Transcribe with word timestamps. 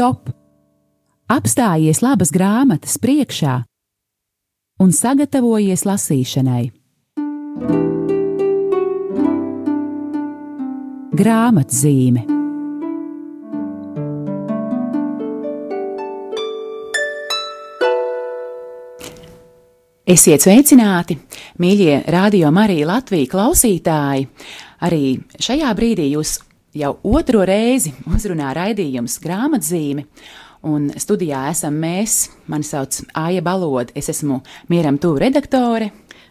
stop! 0.00 0.30
Apstājies 1.28 2.00
labas 2.00 2.30
grāmatas 2.32 2.96
priekšā 3.02 3.58
un 4.80 4.94
sagatavojies 4.96 5.84
lasīšanai. 5.84 6.62
Grāmatzīme 11.20 12.24
Esiet 20.10 20.42
sveicināti, 20.42 21.20
mīļie 21.60 22.00
radio 22.08 22.48
Marija 22.50 22.88
Latvijas 22.88 23.34
klausītāji! 23.36 24.30
Arī 24.80 25.18
šajā 25.36 25.76
brīdī 25.76 26.08
jūs 26.16 26.38
jau 26.76 26.94
otro 27.02 27.42
reizi 27.46 27.92
uzrunā 28.10 28.52
raidījums 28.56 29.18
grāmatzīme. 29.22 30.06
Un 30.68 30.90
studijā 31.00 31.46
esam 31.50 31.78
mēs, 31.80 32.26
mani 32.50 32.66
sauc 32.68 32.98
Aija 33.16 33.40
Baloda, 33.42 33.94
es 33.96 34.10
esmu 34.12 34.42
Mieram 34.68 34.98
Tū 35.00 35.14
redaktore. 35.20 35.90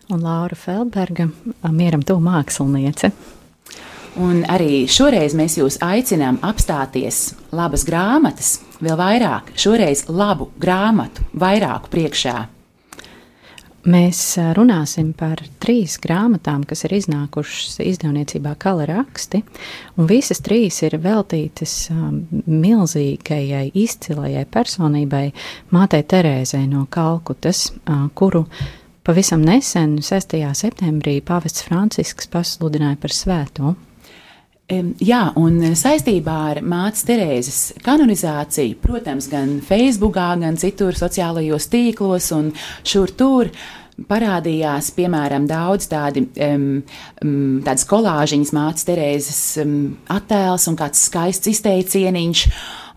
Un 0.09 0.21
Laura 0.21 0.57
Feldberga, 0.57 1.27
Mieram 1.73 2.05
Tū 2.05 2.19
māksliniece. 2.21 3.11
Un 4.19 4.43
arī 4.49 4.83
šoreiz 4.89 5.35
mēs 5.37 5.57
jūs 5.59 5.79
aicinām 5.85 6.39
apstāties 6.45 7.35
labas 7.55 7.85
grāmatas, 7.87 8.55
vēl 8.81 8.97
vairāk, 8.99 9.53
šoreiz 9.57 10.07
labu 10.09 10.49
grāmatu, 10.61 11.25
vairāku 11.37 11.93
priekšā. 11.93 12.37
Mēs 13.89 14.19
runāsim 14.53 15.13
par 15.17 15.39
trīs 15.63 15.95
grāmatām, 16.03 16.65
kas 16.67 16.83
ir 16.85 16.93
iznākušas 16.99 17.79
izdevniecībā 17.81 18.51
Kala 18.59 18.85
raksti, 18.89 19.39
un 19.97 20.09
visas 20.09 20.43
trīs 20.45 20.81
ir 20.85 20.97
veltītas 21.01 21.73
milzīgajai, 21.89 23.63
izcilajai 23.73 24.45
personībai, 24.51 25.23
mātei 25.73 26.03
Terēzei 26.05 26.67
no 26.69 26.85
Kalkutas, 26.91 27.69
kuru 28.19 28.43
pavisam 29.07 29.41
nesen, 29.47 29.97
6. 30.05 30.37
septembrī, 30.59 31.17
pāvests 31.25 31.65
Francisks 31.65 32.29
pasludināja 32.29 32.99
par 33.01 33.15
svēto. 33.15 33.73
Jā, 35.01 35.23
un 35.41 35.63
saistībā 35.73 36.33
ar 36.51 36.59
mātes 36.61 37.01
Terēzes 37.07 37.79
kanonizāciju, 37.81 38.77
protams, 38.83 39.25
gan 39.31 39.55
Facebookā, 39.65 40.27
gan 40.43 40.61
citur 40.61 40.93
sociālajos 40.93 41.65
tīklos 41.73 42.29
un 42.37 42.51
šur 42.85 43.17
tur 43.17 43.49
parādījās, 44.09 44.91
piemēram, 44.95 45.47
daudz 45.49 45.89
tādi, 45.91 46.25
um, 46.45 46.67
tādas 47.65 47.85
kolāžiņas 47.89 48.53
mātes 48.55 48.87
Terēzes 48.87 49.41
um, 49.63 49.75
attēls 50.13 50.69
un 50.71 50.79
kāds 50.79 51.03
skaists 51.09 51.51
izteicieniņš. 51.51 52.45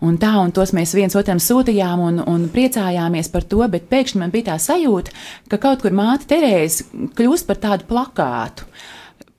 Un 0.03 0.17
tā, 0.19 0.33
un 0.41 0.51
tos 0.51 0.73
mēs 0.75 0.91
viens 0.97 1.15
otram 1.15 1.39
sūtījām 1.39 2.01
un, 2.03 2.17
un 2.27 2.49
priecājāmies 2.51 3.29
par 3.31 3.45
to, 3.47 3.61
bet 3.71 3.87
pēkšņi 3.91 4.19
man 4.19 4.33
bija 4.33 4.51
tā 4.51 4.57
sajūta, 4.59 5.13
ka 5.51 5.61
kaut 5.63 5.85
kur 5.85 5.95
māte 5.95 6.27
Terēze 6.33 6.89
kļūst 7.15 7.47
par 7.47 7.61
tādu 7.63 7.87
plakātu. 7.87 8.67
Uh, 8.67 8.91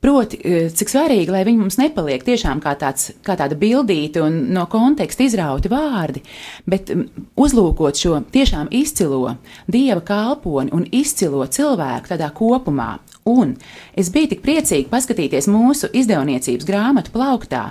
Proti, 0.05 0.37
e, 0.45 0.67
cik 0.69 0.91
svarīgi, 0.93 1.33
lai 1.33 1.47
viņi 1.49 1.63
mums 1.63 1.79
nepaliek 1.81 2.21
tiešām 2.27 2.59
kā, 2.61 2.75
tāds, 2.77 3.15
kā 3.25 3.39
tāda 3.41 3.57
bildīta 3.57 4.21
un 4.27 4.37
no 4.53 4.67
konteksta 4.69 5.25
izrauti 5.25 5.71
vārdi, 5.73 6.21
bet 6.69 6.93
uzlūkot 7.41 7.97
šo 7.97 8.19
tiešām 8.35 8.69
izcilo 8.77 9.39
dieva 9.65 10.03
kalponi 10.05 10.75
un 10.77 10.85
izcilo 10.93 11.47
cilvēku 11.49 12.13
tādā 12.13 12.29
kopumā. 12.37 12.99
Un 13.33 13.57
es 13.97 14.13
biju 14.13 14.35
tik 14.35 14.45
priecīgi 14.45 14.91
paskatīties 14.93 15.49
mūsu 15.49 15.89
izdevniecības 15.97 16.69
grāmatu 16.69 17.15
plauktā, 17.15 17.71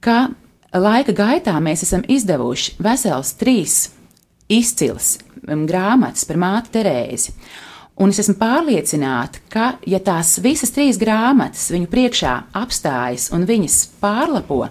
ka 0.00 0.30
laika 0.72 1.12
gaitā 1.12 1.58
mēs 1.60 1.84
esam 1.84 2.08
izdevuši 2.08 2.78
vesels 2.80 3.36
trīs 3.36 3.82
izcils 4.48 5.18
grāmatas 5.44 6.24
par 6.24 6.40
māti 6.40 6.72
Terēzi. 6.78 7.36
Un 8.00 8.14
es 8.14 8.20
esmu 8.22 8.38
pārliecināta, 8.40 9.42
ka, 9.52 9.66
ja 9.84 10.00
tās 10.00 10.38
visas 10.40 10.72
trīs 10.72 10.96
grāmatas 11.00 11.66
viņu 11.72 11.88
priekšā 11.92 12.36
apstājas 12.56 13.28
un 13.36 13.44
viņas 13.48 13.80
pārlapo, 14.00 14.62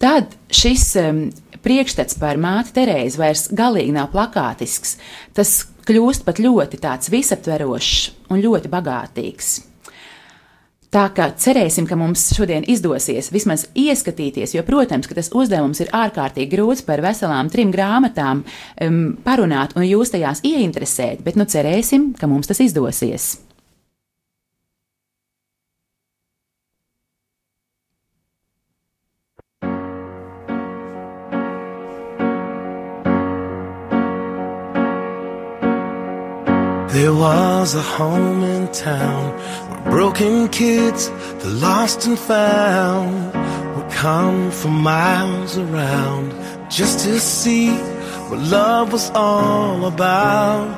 tad 0.00 0.32
šis 0.48 0.86
um, 1.02 1.26
priekšstats 1.62 2.16
par 2.20 2.40
māti 2.40 2.72
Terēzi 2.80 3.20
vairs 3.20 3.44
galīgi 3.52 3.92
nav 3.94 4.08
plakātisks. 4.14 4.96
Tas 5.36 5.58
kļūst 5.86 6.24
pat 6.26 6.40
ļoti 6.42 6.80
tāds 6.82 7.12
visaptverošs 7.12 8.32
un 8.32 8.40
ļoti 8.42 8.72
bagātīgs. 8.72 9.52
Tā 10.92 11.06
kā 11.16 11.30
cerēsim, 11.40 11.86
ka 11.88 11.96
mums 11.96 12.26
šodien 12.36 12.66
izdosies 12.68 13.30
vismaz 13.32 13.62
ieskatīties, 13.80 14.52
jo, 14.52 14.64
protams, 14.66 15.08
tas 15.08 15.30
uzdevums 15.32 15.80
ir 15.80 15.88
ārkārtīgi 15.96 16.52
grūts 16.52 16.84
par 16.84 17.00
veselām 17.00 17.48
trim 17.52 17.72
grāmatām 17.72 18.42
um, 18.44 18.98
parunāt 19.24 19.72
un 19.72 19.86
jūs 19.88 20.12
tajās 20.12 20.44
ieinteresēt, 20.44 21.24
bet 21.24 21.40
nu 21.40 21.48
cerēsim, 21.48 22.10
ka 22.20 22.28
mums 22.28 22.52
tas 22.52 22.60
izdosies. 22.60 23.30
There 36.92 37.14
was 37.14 37.74
a 37.74 37.80
home 37.80 38.42
in 38.42 38.70
town 38.70 39.32
where 39.70 39.92
broken 39.92 40.50
kids, 40.50 41.08
the 41.42 41.48
lost 41.48 42.04
and 42.04 42.18
found, 42.18 43.32
would 43.74 43.90
come 43.90 44.50
from 44.50 44.74
miles 44.82 45.56
around 45.56 46.34
just 46.70 46.98
to 47.06 47.18
see 47.18 47.70
what 48.28 48.40
love 48.40 48.92
was 48.92 49.10
all 49.14 49.86
about. 49.86 50.68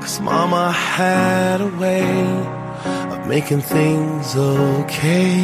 Cause 0.00 0.18
mama 0.18 0.72
had 0.72 1.60
a 1.60 1.68
way 1.78 2.10
of 3.12 3.28
making 3.28 3.60
things 3.60 4.34
okay. 4.34 5.42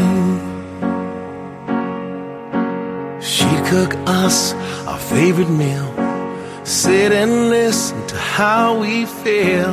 She'd 3.21 3.63
cook 3.67 3.95
us 4.09 4.53
our 4.89 4.99
favorite 4.99 5.51
meal 5.51 5.96
Sit 6.67 7.13
and 7.13 7.49
listen 7.49 8.05
to 8.09 8.17
how 8.17 8.81
we 8.81 9.07
feel. 9.07 9.73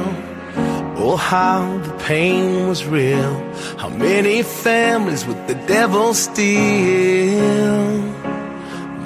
Oh, 0.95 1.17
how 1.17 1.79
the 1.79 1.91
pain 2.05 2.67
was 2.67 2.85
real. 2.85 3.33
How 3.79 3.89
many 3.89 4.43
families 4.43 5.25
with 5.25 5.47
the 5.47 5.55
devil 5.55 6.13
steal. 6.13 6.53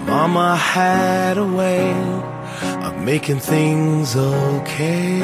Mama 0.05 0.57
had 0.57 1.37
a 1.37 1.45
way 1.45 1.93
of 2.85 3.01
making 3.05 3.39
things 3.39 4.17
okay. 4.17 5.21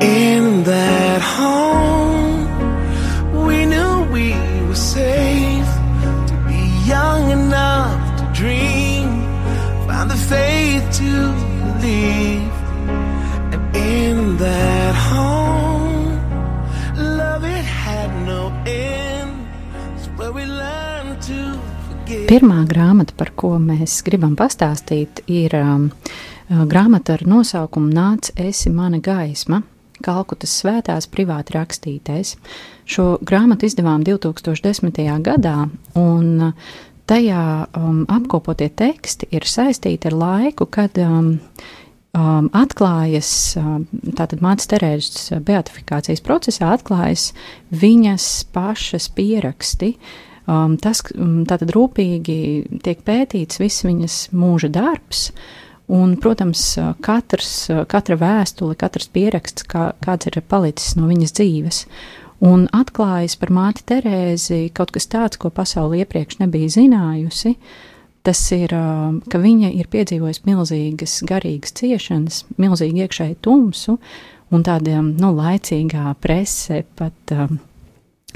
In 0.00 0.64
that 0.64 1.22
home, 1.22 1.73
to 10.94 11.34
believe, 11.82 12.54
and 13.50 13.76
in 13.76 14.36
that 14.36 14.94
home, 14.94 16.20
love 16.96 17.42
it 17.42 17.64
had 17.64 18.10
no 18.24 18.52
end. 18.64 19.34
It's 19.96 20.06
where 20.16 20.30
we 20.30 20.44
learn 20.46 21.18
to 21.26 21.58
forgive. 21.88 22.28
Pirmā 22.30 22.60
grāmata, 22.70 23.16
par 23.18 23.32
ko 23.34 23.56
mēs 23.58 23.96
gribam 24.06 24.36
pastāstīt, 24.38 25.24
ir 25.26 25.56
um, 25.58 25.90
uh, 25.90 26.62
grāmata 26.70 27.18
ar 27.18 27.26
nosaukumu 27.26 27.90
Nāc, 27.90 28.30
esi 28.38 28.70
mana 28.70 29.02
gaisma. 29.02 29.64
Kalkutas 30.04 30.54
svētās 30.62 31.10
privāti 31.10 31.56
rakstītais. 31.58 32.36
Šo 32.86 33.16
grāmatu 33.18 33.66
izdevām 33.66 34.06
2010. 34.06 35.02
gadā, 35.26 35.58
un 35.98 36.52
tajā 37.10 37.44
um, 37.76 38.04
apkopotie 38.10 38.70
teksti 38.72 39.28
ir 39.34 39.46
saistīti 39.48 40.10
ar 40.10 40.16
laiku, 40.18 40.66
kad 40.70 40.98
um, 41.02 41.34
um, 42.16 42.50
atklājas, 42.56 43.30
um, 43.60 43.86
tātad 44.16 44.44
mātes 44.44 44.70
Terēzes 44.70 45.32
beatifikācijas 45.44 46.24
procesā 46.24 46.74
atklājas 46.76 47.32
viņas 47.74 48.28
pašas 48.54 49.10
pieraksti. 49.16 49.94
Um, 50.44 50.76
tas 50.76 51.00
um, 51.16 51.42
tātad 51.48 51.72
rūpīgi 51.72 52.80
tiek 52.84 53.04
pētīts 53.04 53.60
viss 53.62 53.84
viņas 53.86 54.26
mūža 54.36 54.72
darbs, 54.72 55.30
Un, 55.84 56.14
protams, 56.16 56.62
katrs, 57.04 57.66
katra 57.92 58.16
vēstule, 58.16 58.72
katrs 58.80 59.10
pieraksts, 59.12 59.66
kā, 59.68 59.90
kāds 60.00 60.30
ir 60.30 60.38
palicis 60.48 60.94
no 60.96 61.10
viņas 61.10 61.34
dzīves. 61.36 61.80
Un 62.44 62.66
atklājas 62.76 63.38
par 63.40 63.52
māti 63.54 63.84
Terēzi 63.88 64.68
kaut 64.76 64.92
kas 64.92 65.08
tāds, 65.08 65.38
ko 65.40 65.48
pasaule 65.54 66.02
iepriekš 66.02 66.42
nebija 66.42 66.72
zinājusi. 66.76 67.54
Tas 68.24 68.40
ir, 68.56 68.72
ka 69.28 69.40
viņa 69.40 69.70
ir 69.76 69.88
piedzīvojusi 69.92 70.46
milzīgas 70.48 71.18
garīgas 71.28 71.74
ciešanas, 71.76 72.44
milzīgu 72.60 73.04
iekšēju 73.04 73.36
tumsu, 73.44 73.98
un 74.52 74.64
tāda 74.64 75.02
nu, 75.04 75.30
laicīgā 75.36 76.14
prese 76.24 76.82
pat 76.96 77.34
um, 77.36 77.58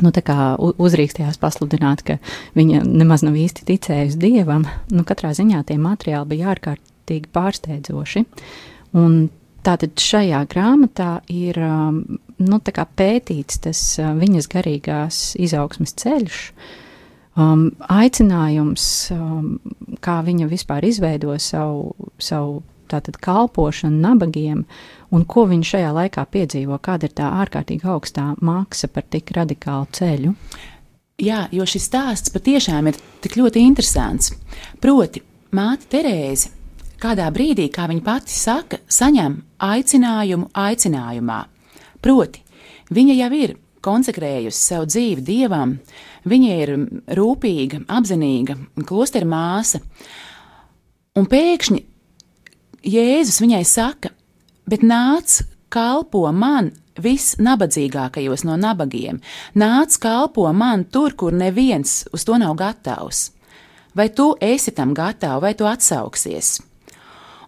nu, 0.05 0.13
uzrīkstījās 0.13 1.41
pasludināt, 1.41 2.05
ka 2.05 2.19
viņa 2.59 2.85
nemaz 2.85 3.25
nav 3.25 3.37
īsti 3.41 3.65
ticējusi 3.73 4.21
dievam. 4.21 4.67
Nu, 4.93 5.05
katrā 5.09 5.33
ziņā 5.37 5.65
tie 5.69 5.79
materiāli 5.81 6.35
bija 6.35 6.53
ārkārtīgi 6.55 7.33
pārsteidzoši. 7.33 8.25
Un 9.01 9.21
tātad 9.65 9.97
šajā 10.01 10.45
grāmatā 10.53 11.19
ir 11.33 11.61
um, 11.65 12.03
nu, 12.39 12.61
pētīts 12.63 13.63
tas 13.65 13.83
viņas 13.99 14.49
garīgās 14.53 15.23
izaugsmes 15.39 15.95
ceļš. 15.99 16.43
Um, 17.39 17.69
aicinājums, 17.87 18.85
um, 19.15 19.61
kā 20.03 20.17
viņa 20.27 20.49
vispār 20.51 20.89
izveido 20.89 21.37
savu, 21.39 21.93
savu 22.19 22.65
tātad 22.91 23.21
kalpošanu 23.23 24.01
nabagiem, 24.03 24.65
un 25.15 25.25
ko 25.29 25.45
viņš 25.47 25.71
šajā 25.75 25.93
laikā 25.95 26.25
piedzīvo, 26.33 26.81
kāda 26.83 27.07
ir 27.07 27.15
tā 27.21 27.29
ārkārtīgi 27.45 27.87
augstā 27.87 28.33
maksa 28.43 28.91
par 28.91 29.07
tik 29.07 29.31
radikālu 29.37 29.87
ceļu. 29.95 30.35
Jā, 31.23 31.47
jo 31.55 31.67
šis 31.67 31.87
stāsts 31.91 32.35
patiešām 32.35 32.91
ir 32.91 32.99
tik 33.23 33.39
ļoti 33.39 33.63
interesants. 33.67 34.33
Proti, 34.83 35.23
māte 35.55 35.91
Terēze 35.95 36.55
kādā 37.03 37.29
brīdī, 37.35 37.69
kā 37.71 37.87
viņa 37.91 38.05
pati 38.07 38.35
saka, 38.35 38.81
saņem 38.91 39.39
aicinājumu 39.63 40.51
aicinājumā. 40.59 41.39
Proti, 42.05 42.43
viņa 42.95 43.19
jau 43.19 43.31
ir 43.39 43.57
konsekrējusi 43.85 44.59
savu 44.59 44.89
dzīvi 44.91 45.25
dievam, 45.25 45.77
viņa 46.29 46.57
ir 46.63 46.75
rūpīga, 47.19 47.85
apzinīga, 47.89 48.59
klostera 48.89 49.29
māsa, 49.29 49.81
un 51.19 51.29
pēkšņi 51.31 51.85
Jēzus 52.89 53.41
viņai 53.43 53.65
saka, 53.67 54.13
bet 54.71 54.85
nāc, 54.87 55.41
kalpo 55.69 56.23
man 56.33 56.71
visnabadzīgākajos 57.03 58.45
no 58.47 58.55
nabagiem, 58.59 59.19
nāc, 59.59 59.99
kalpo 60.01 60.47
man 60.55 60.87
tur, 60.87 61.17
kur 61.19 61.35
neviens 61.35 62.05
uz 62.15 62.25
to 62.25 62.39
nav 62.39 62.55
gatavs. 62.59 63.33
Vai 63.99 64.09
tu 64.15 64.31
esi 64.41 64.71
tam 64.75 64.95
gatavs, 64.95 65.43
vai 65.43 65.55
tu 65.59 65.67
atsauksies? 65.67 66.59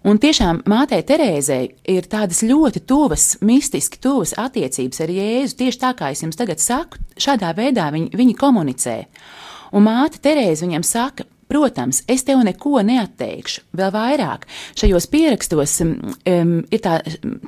Un 0.00 0.16
tiešām 0.16 0.62
mātei 0.70 1.02
Terēzei 1.04 1.74
ir 1.92 2.06
tādas 2.08 2.40
ļoti 2.46 2.80
tuvas, 2.88 3.34
mistiski 3.44 4.00
tuvas 4.00 4.32
attiecības 4.40 5.02
ar 5.04 5.12
Jēzu. 5.12 5.58
Tieši 5.58 5.80
tā 5.82 5.90
kā 5.98 6.08
es 6.14 6.22
jums 6.24 6.40
tagad 6.40 6.62
saku, 6.62 7.02
šādā 7.20 7.50
veidā 7.58 7.90
viņi, 7.92 8.14
viņi 8.16 8.38
komunicē. 8.40 8.96
Un 9.76 9.84
māte 9.84 10.22
Terēze 10.24 10.64
viņam 10.64 10.86
saka, 10.88 11.28
Protams, 11.50 12.04
es 12.06 12.22
tev 12.22 12.44
neko 12.46 12.78
neatteikšu. 12.86 13.64
Vēl 13.74 13.90
vairāk 13.90 14.44
šajos 14.78 15.08
pierakstos 15.10 15.72
um, 15.82 16.52
ir 16.70 16.82
tā, 16.84 17.00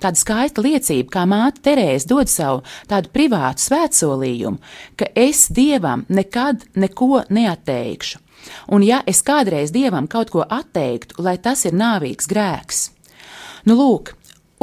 tāda 0.03 0.19
skaista 0.19 0.65
liecība, 0.65 1.07
kā 1.15 1.23
māte 1.31 1.63
Terēze 1.69 2.11
dod 2.11 2.31
savu 2.33 2.65
tādu 2.91 3.13
privātu 3.15 3.63
svētsolījumu, 3.63 4.59
ka 4.99 5.07
es 5.15 5.45
dievam 5.55 6.03
nekad 6.11 6.67
neko 6.75 7.23
neatteikšu. 7.31 8.22
Un 8.73 8.85
ja 8.87 9.03
es 9.07 9.23
kādreiz 9.27 9.73
dievam 9.75 10.09
kaut 10.11 10.33
ko 10.35 10.47
atteiktu, 10.47 11.21
lai 11.23 11.37
tas 11.43 11.65
ir 11.69 11.77
nāvīgs 11.79 12.31
grēks, 12.31 12.87
nu 13.69 13.79
lūk, 13.79 14.15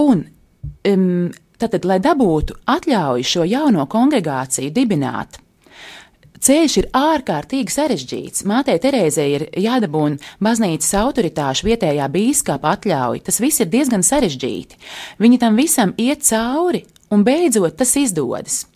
un 0.01 0.25
um, 0.87 1.29
tad, 1.59 1.77
lai 1.85 1.99
dabūtu 2.03 2.61
atļauju 2.69 3.29
šo 3.33 3.45
jauno 3.47 3.85
kongregāciju 3.91 4.73
dibināt, 4.75 5.39
Ceļš 6.39 6.75
ir 6.79 6.85
ārkārtīgi 6.95 7.73
sarežģīts. 7.73 8.45
Mātei 8.47 8.77
Terēzei 8.79 9.27
ir 9.35 9.43
jādabūna 9.59 10.21
baznīcas 10.43 10.93
autoritāšu 11.01 11.67
vietējā 11.67 12.07
bīskapa 12.13 12.77
atļauja. 12.77 13.25
Tas 13.27 13.41
viss 13.43 13.59
ir 13.59 13.67
diezgan 13.73 14.05
sarežģīti. 14.07 14.79
Viņi 15.19 15.39
tam 15.41 15.59
visam 15.59 15.91
iet 15.99 16.23
cauri, 16.23 16.85
un 17.11 17.27
beidzot 17.27 17.75
tas 17.81 17.91
izdodas. 17.99 18.68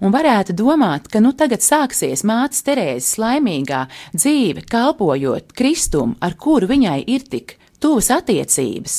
Un 0.00 0.14
varētu 0.14 0.54
domāt, 0.56 1.08
ka 1.12 1.20
nu 1.20 1.34
tagad 1.36 1.64
sāksies 1.64 2.24
mātes 2.24 2.64
Terēzes 2.64 3.18
laimīgā 3.20 3.84
dzīve, 4.14 4.64
kalpojot 4.70 5.52
Kristumu, 5.56 6.16
ar 6.20 6.38
kuru 6.40 6.70
viņai 6.70 7.02
ir 7.12 7.26
tik 7.28 7.58
tuvas 7.82 8.08
attiecības, 8.14 8.96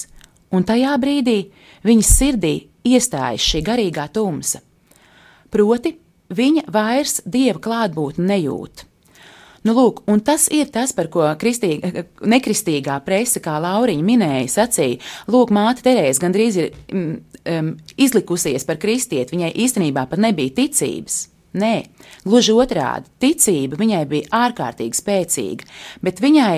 un 0.53 0.67
tajā 0.67 0.93
brīdī 1.01 1.39
viņas 1.87 2.13
sirdī 2.19 2.55
iestājas 2.85 3.43
šī 3.49 3.63
garīgā 3.65 4.07
tumsa. 4.13 4.61
Proti, 5.53 5.95
viņa 6.33 6.67
vairs 6.73 7.21
dieva 7.25 7.61
klātbūtni 7.63 8.27
nejūt. 8.29 8.89
Nu, 9.63 9.71
lūk, 9.77 10.01
un 10.11 10.19
tas 10.19 10.49
ir 10.51 10.67
tas, 10.75 10.91
par 10.91 11.07
ko 11.07 11.23
kristīga, 11.39 12.03
nekristīgā 12.27 12.97
presa, 13.05 13.39
kā 13.43 13.55
Lauriņa 13.63 14.03
minēja, 14.03 14.49
sacīja, 14.51 14.99
lūk, 15.31 15.53
māte 15.55 15.85
Terēze 15.85 16.19
gandrīz 16.19 16.57
ir 16.59 16.73
mm, 16.91 17.32
um, 17.49 17.73
izlikusies 17.97 18.65
par 18.67 18.79
kristieti, 18.81 19.35
viņai 19.35 19.53
īstenībā 19.65 20.07
pat 20.09 20.21
nebija 20.23 20.55
ticības. 20.61 21.27
Nē, 21.53 21.73
gluži 22.25 22.55
otrādi, 22.57 23.11
ticība 23.21 23.77
viņai 23.77 24.05
bija 24.09 24.29
ārkārtīgi 24.47 24.97
spēcīga, 24.97 25.67
bet 26.01 26.21
viņai 26.23 26.55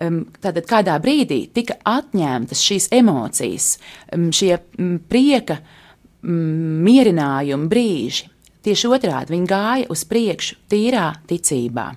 um, 0.00 0.22
tātad 0.40 0.64
kādā 0.70 0.96
brīdī 1.02 1.42
tika 1.52 1.76
atņemtas 1.88 2.64
šīs 2.64 2.88
emocijas, 2.96 3.74
um, 4.16 4.30
šie 4.32 4.54
um, 4.56 4.96
prieka, 5.12 5.60
um, 6.24 6.80
mierinājuma 6.88 7.68
brīži. 7.68 8.30
Tieši 8.64 8.90
otrādi 8.96 9.36
viņi 9.36 9.48
gāja 9.48 9.92
uz 9.92 10.08
priekšu 10.08 10.56
tīrā 10.72 11.10
ticībā. 11.28 11.90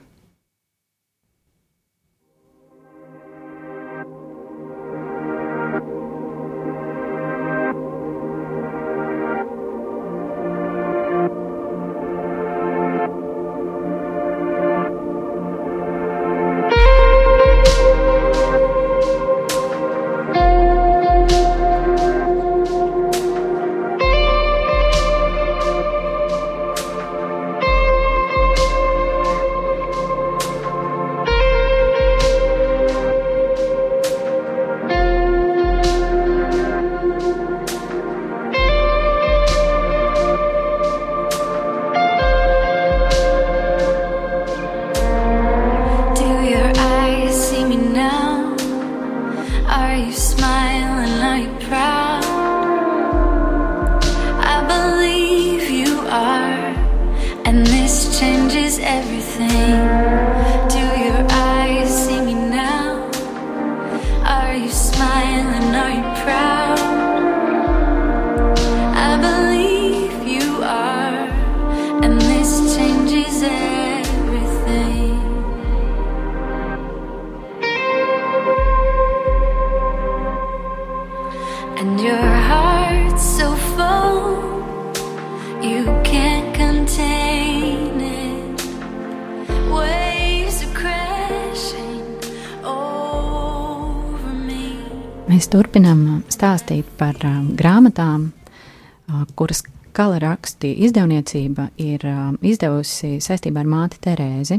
Stāstīt 96.41 96.87
par 96.97 97.19
um, 97.27 97.51
grāmatām, 97.53 98.31
uh, 98.31 99.23
kuras 99.37 99.61
kala 99.93 100.17
raksti 100.23 100.71
izdevniecība 100.87 101.69
ir 101.77 102.05
um, 102.09 102.37
izdevusi 102.41 103.19
saistībā 103.21 103.61
ar 103.61 103.69
māti 103.69 103.99
Terēzi. 104.01 104.57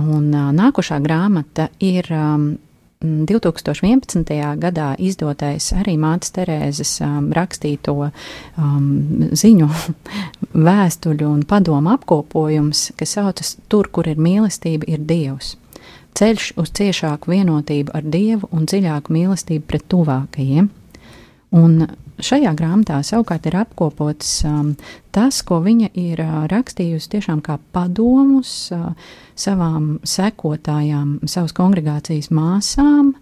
Un 0.00 0.24
uh, 0.34 0.48
nākošā 0.56 0.98
grāmata 1.04 1.68
ir 1.78 2.10
um, 2.10 2.48
2011. 2.98 4.32
gadā 4.58 4.88
izdotais 4.98 5.68
arī 5.76 5.94
mātes 6.02 6.34
Terēzes 6.34 6.96
um, 7.04 7.28
rakstīto 7.36 7.94
um, 8.08 8.88
ziņu, 9.30 9.68
vēstuļu 10.70 11.30
un 11.30 11.46
padomu 11.46 11.94
apkopojums, 11.94 12.88
kas 12.98 13.14
saucas 13.20 13.54
Tur, 13.70 13.92
kur 13.92 14.10
ir 14.10 14.18
mīlestība, 14.18 14.88
ir 14.90 15.06
Dievs 15.06 15.54
ceļš 16.16 16.52
uz 16.60 16.72
ciešāku 16.76 17.32
vienotību 17.34 17.94
ar 17.96 18.04
Dievu 18.08 18.48
un 18.54 18.66
dziļāku 18.68 19.12
mīlestību 19.12 19.66
pret 19.68 19.86
tuvākajiem. 19.92 20.68
Un 21.56 21.86
šajā 22.22 22.52
grāmatā 22.56 23.00
savukārt 23.04 23.46
ir 23.48 23.58
apkopots 23.60 24.30
um, 24.48 24.72
tas, 25.14 25.42
ko 25.46 25.60
viņa 25.64 25.90
ir 26.00 26.22
uh, 26.24 26.38
rakstījusi 26.50 27.12
tiešām 27.16 27.42
kā 27.44 27.58
padomus 27.76 28.72
uh, 28.74 28.92
savām 29.36 29.96
sekotājām, 30.06 31.18
savas 31.28 31.54
kongregācijas 31.56 32.32
māsām. 32.34 33.12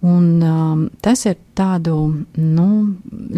Un, 0.00 0.26
um, 0.40 0.86
tas 1.04 1.26
ir 1.28 1.36
tādu 1.58 1.96
nu, 2.40 2.70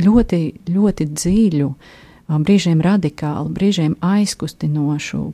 ļoti, 0.04 0.42
ļoti 0.70 1.08
dziļu, 1.11 1.70
um, 1.72 2.44
brīžiem 2.44 2.84
radikālu, 2.84 3.50
brīžiem 3.56 3.96
aizkustinošu 3.99 5.25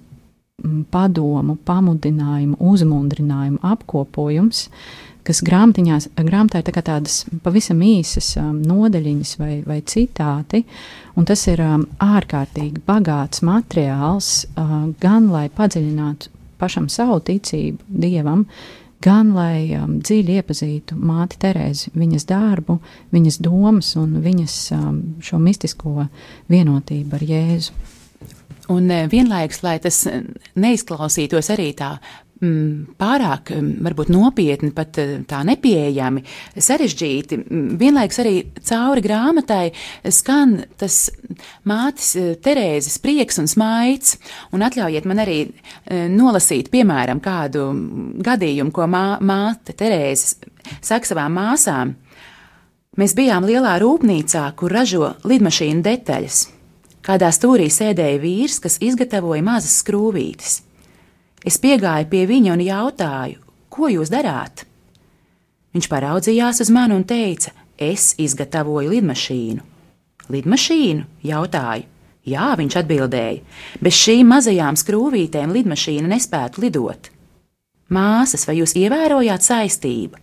padomu, 0.91 1.55
pamudinājumu, 1.67 2.57
uzmundrinājumu 2.59 3.61
apkopojums, 3.63 4.65
kas 5.23 5.43
grāmatā 5.47 6.59
ir 6.59 6.67
tā 6.67 6.83
tādas 6.83 7.21
pavisam 7.45 7.79
īsas 7.85 8.33
um, 8.41 8.57
nodaļiņas 8.67 9.35
vai, 9.39 9.53
vai 9.67 9.79
citāti, 9.87 10.65
un 11.15 11.29
tas 11.29 11.45
ir 11.53 11.63
um, 11.63 11.85
ārkārtīgi 12.03 12.83
bagāts 12.89 13.45
materiāls, 13.47 14.33
uh, 14.57 14.89
gan 14.99 15.29
lai 15.31 15.47
padziļinātu 15.55 16.33
pašam 16.59 16.89
savu 16.91 17.21
ticību 17.29 18.01
dievam, 18.03 18.43
gan 19.05 19.31
lai 19.37 19.69
um, 19.79 20.01
dziļi 20.03 20.41
iepazītu 20.41 20.99
māti 20.99 21.39
Terēzi, 21.45 21.93
viņas 21.95 22.27
darbu, 22.27 22.81
viņas 23.15 23.39
domas 23.47 23.93
un 24.01 24.19
viņas 24.27 24.59
um, 24.75 24.99
šo 25.23 25.39
mistisko 25.39 26.09
vienotību 26.51 27.15
ar 27.21 27.27
Jēzu. 27.31 27.79
Un 28.75 28.91
eh, 28.93 29.07
vienlaikus, 29.11 29.63
lai 29.65 29.79
tas 29.83 30.05
neizklausītos 30.59 31.53
arī 31.55 31.73
tā 31.79 31.97
Mm, 32.39 32.95
pārāk, 32.95 33.51
mm, 33.51 33.81
varbūt 33.83 34.13
nopietni, 34.15 34.69
pat 34.71 34.95
eh, 35.03 35.17
tā 35.27 35.41
nepieejami, 35.43 36.21
sarežģīti. 36.55 37.35
Mm, 37.41 37.79
vienlaikus 37.81 38.21
arī 38.23 38.35
cauri 38.63 39.03
grāmatai 39.03 39.73
skan 40.15 40.61
tas 40.79 41.09
mātes 41.67 42.13
eh, 42.15 42.37
Terēzes 42.39 43.01
prieks 43.03 43.41
un 43.43 43.51
smaids, 43.51 44.15
un 44.55 44.63
atļaujiet 44.63 45.09
man 45.11 45.25
arī 45.25 45.41
eh, 45.49 46.07
nolasīt, 46.13 46.71
piemēram, 46.71 47.19
kādu 47.25 47.65
gadījumu, 48.23 48.71
ko 48.71 48.87
mā, 48.87 49.19
māte 49.19 49.75
Terēzes 49.75 50.37
saka 50.79 51.11
savām 51.11 51.35
māsām. 51.41 51.97
Mēs 53.03 53.17
bijām 53.19 53.51
lielā 53.51 53.81
rūpnīcā, 53.83 54.47
kur 54.55 54.79
ražo 54.79 55.17
lidmašīnu 55.27 55.83
detaļas. 55.83 56.45
Kādā 57.09 57.31
stūrī 57.33 57.71
sēdēja 57.73 58.19
vīrs, 58.21 58.59
kas 58.61 58.75
izgatavoja 58.85 59.41
mazas 59.41 59.79
skrūvītes. 59.81 60.59
Es 61.41 61.57
piegāju 61.63 62.05
pie 62.11 62.27
viņa 62.29 62.53
un 62.53 62.63
jautāju, 62.67 63.39
ko 63.73 63.89
jūs 63.89 64.13
darāt? 64.13 64.67
Viņš 65.73 65.89
paraudzījās 65.89 66.61
uz 66.67 66.73
mani 66.75 66.99
un 66.99 67.07
teica, 67.09 67.55
es 67.81 68.11
izgatavoju 68.21 68.93
lidmašīnu. 68.93 69.65
Lidmašīnu? 70.29 71.07
jautāju. 71.25 71.89
Jā, 72.29 72.51
viņš 72.61 72.75
atbildēja, 72.83 73.41
bez 73.81 73.97
šīm 73.97 74.29
mazajām 74.29 74.77
skrūvītēm 74.77 75.55
lidmašīna 75.57 76.11
nespētu 76.13 76.61
lidot. 76.61 77.09
Māsas, 77.89 78.45
vai 78.45 78.59
jūs 78.59 78.75
ievērojāt 78.77 79.47
saistību? 79.47 80.21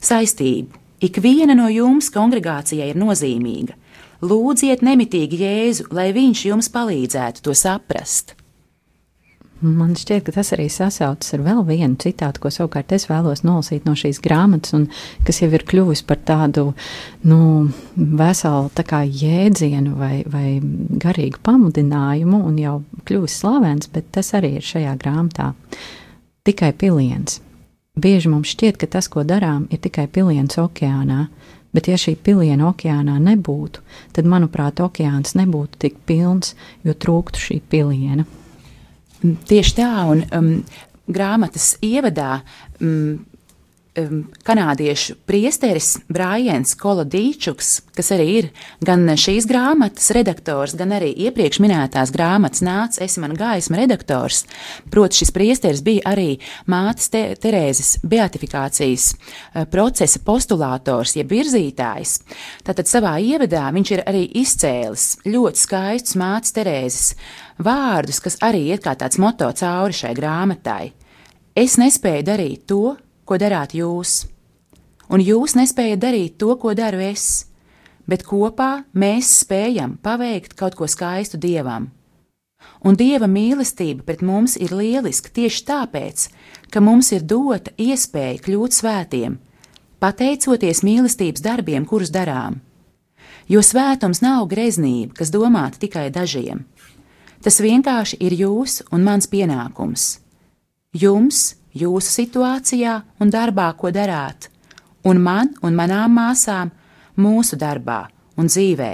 Saistību. 0.00 0.80
Ik 1.04 1.20
viena 1.20 1.52
no 1.58 1.68
jums 1.68 2.08
kongregācijai 2.14 2.88
ir 2.94 2.96
nozīmīga. 2.96 3.76
Lūdziet 4.22 4.84
nemitīgi 4.86 5.42
Jēzu, 5.42 5.90
lai 5.94 6.12
viņš 6.14 6.46
jums 6.50 6.70
palīdzētu 6.72 7.44
to 7.44 7.54
saprast. 7.58 8.36
Man 9.64 9.94
šķiet, 9.96 10.26
ka 10.26 10.32
tas 10.34 10.50
arī 10.52 10.66
sasaucas 10.68 11.30
ar 11.32 11.40
vēl 11.46 11.62
vienu 11.64 11.96
citātu, 12.00 12.42
ko 12.42 12.50
savukārt 12.52 12.90
es 12.92 13.06
vēlos 13.08 13.44
nolasīt 13.46 13.86
no 13.88 13.94
šīs 13.96 14.18
grāmatas, 14.20 14.74
un 14.76 14.88
kas 15.24 15.40
jau 15.40 15.48
ir 15.54 15.64
kļuvis 15.64 16.02
par 16.04 16.18
tādu 16.26 16.66
nu, 17.24 17.38
veselu 17.94 18.68
tā 18.76 19.00
jēdzienu 19.06 19.94
vai, 19.96 20.18
vai 20.28 20.58
garīgu 21.00 21.40
pamudinājumu, 21.46 22.42
un 22.44 22.60
jau 22.60 22.76
kļuvis 23.08 23.38
slavens, 23.40 23.88
bet 23.94 24.10
tas 24.12 24.34
arī 24.36 24.58
ir 24.58 24.68
šajā 24.68 24.92
grāmatā. 25.00 25.54
Tikai 26.44 26.74
piliens. 26.76 27.40
Bieži 27.96 28.28
mums 28.28 28.52
šķiet, 28.52 28.76
ka 28.82 28.90
tas, 28.98 29.08
ko 29.08 29.24
darām, 29.24 29.64
ir 29.72 29.80
tikai 29.80 30.08
piliens 30.12 30.58
okeānā, 30.60 31.28
bet 31.74 31.90
ja 31.90 31.98
šī 32.00 32.14
piliena 32.24 32.70
okeānā 32.70 33.18
nebūtu, 33.22 33.82
tad, 34.16 34.30
manuprāt, 34.30 34.80
okeāns 34.84 35.36
nebūtu 35.38 35.80
tik 35.84 36.00
pilns, 36.08 36.54
jo 36.86 36.94
trūktu 36.94 37.42
šī 37.48 37.60
piliena. 37.70 38.26
Tieši 39.24 39.76
tā, 39.78 39.90
un 40.12 40.24
um, 40.36 40.50
grāmatas 41.10 41.74
ievadā 41.84 42.42
um, 42.80 43.24
um, 43.98 44.24
kanādiešu 44.46 45.16
priesteris 45.28 45.94
Brāns 46.12 46.74
Kolodīčuks, 46.78 47.70
kas 47.94 48.10
arī 48.14 48.26
ir 48.38 48.48
gan 48.84 49.06
šīs 49.18 49.46
grāmatas 49.50 50.10
redaktors, 50.16 50.74
gan 50.78 50.94
arī 50.96 51.12
iepriekš 51.26 51.60
minētās 51.62 52.12
grāmatas 52.14 52.64
nāca 52.64 53.04
esi 53.06 53.22
man 53.22 53.36
gaisma 53.38 53.80
redaktors. 53.80 54.44
Proti, 54.90 55.20
šis 55.22 55.32
priesteris 55.34 55.84
bija 55.86 56.14
arī 56.14 56.38
mātes 56.70 57.10
te 57.12 57.24
Terēzes 57.40 57.98
beatifikācijas 58.02 59.10
uh, 59.14 59.64
procesa 59.70 60.22
postulātors, 60.24 61.16
jeb 61.18 61.32
virzītājs. 61.34 62.18
Tātad 62.66 62.90
savā 62.90 63.16
ievadā 63.22 63.66
viņš 63.74 63.94
ir 63.96 64.04
arī 64.08 64.26
izcēlis 64.42 65.08
ļoti 65.28 65.64
skaistus 65.66 66.18
mātes 66.20 66.54
Terēzes 66.56 67.14
vārdus, 67.62 68.20
kas 68.22 68.40
arī 68.42 68.68
iet 68.72 68.84
kā 68.84 68.96
tāds 68.98 69.20
moto 69.22 69.50
cauri 69.54 69.94
šai 69.94 70.14
grāmatai. 70.18 70.92
Es 71.54 71.76
nespēju 71.78 72.24
darīt 72.26 72.64
to, 72.66 72.96
ko 73.24 73.38
darāt 73.40 73.74
jūs, 73.76 74.24
un 75.08 75.22
jūs 75.24 75.56
nespējat 75.58 76.00
darīt 76.02 76.38
to, 76.40 76.54
ko 76.60 76.74
daru 76.76 77.02
es, 77.04 77.46
bet 78.06 78.24
kopā 78.26 78.84
mēs 78.92 79.30
spējam 79.44 79.96
paveikt 80.02 80.56
kaut 80.58 80.76
ko 80.78 80.88
skaistu 80.90 81.40
dievam. 81.40 81.90
Un 82.84 82.96
dieva 82.96 83.28
mīlestība 83.28 84.04
pret 84.04 84.22
mums 84.24 84.56
ir 84.60 84.72
lieliska 84.72 85.32
tieši 85.32 85.64
tāpēc, 85.68 86.28
ka 86.72 86.80
mums 86.84 87.12
ir 87.12 87.24
dota 87.24 87.72
iespēja 87.80 88.40
kļūt 88.44 88.76
svētiem, 88.76 89.38
pateicoties 90.00 90.84
mīlestības 90.84 91.44
darbiem, 91.44 91.84
kurus 91.88 92.12
darām. 92.12 92.60
Jo 93.48 93.60
svētums 93.60 94.22
nav 94.24 94.46
greznība, 94.48 95.12
kas 95.20 95.32
domāta 95.32 95.80
tikai 95.80 96.08
dažiem 96.12 96.64
Tas 97.44 97.60
vienkārši 97.60 98.16
ir 98.24 98.32
jūsu 98.40 98.86
un 98.96 99.02
mans 99.04 99.28
pienākums. 99.28 100.04
Jums, 100.96 101.58
jūsu 101.74 102.10
situācijā 102.20 103.00
un 103.20 103.30
darbā, 103.30 103.72
ko 103.76 103.90
darāt, 103.90 104.48
un 105.04 105.20
man 105.20 105.50
un 105.62 105.74
manām 105.74 106.14
māsām, 106.18 106.70
mūsu 107.16 107.58
darbā 107.58 108.04
un 108.38 108.48
dzīvē, 108.50 108.92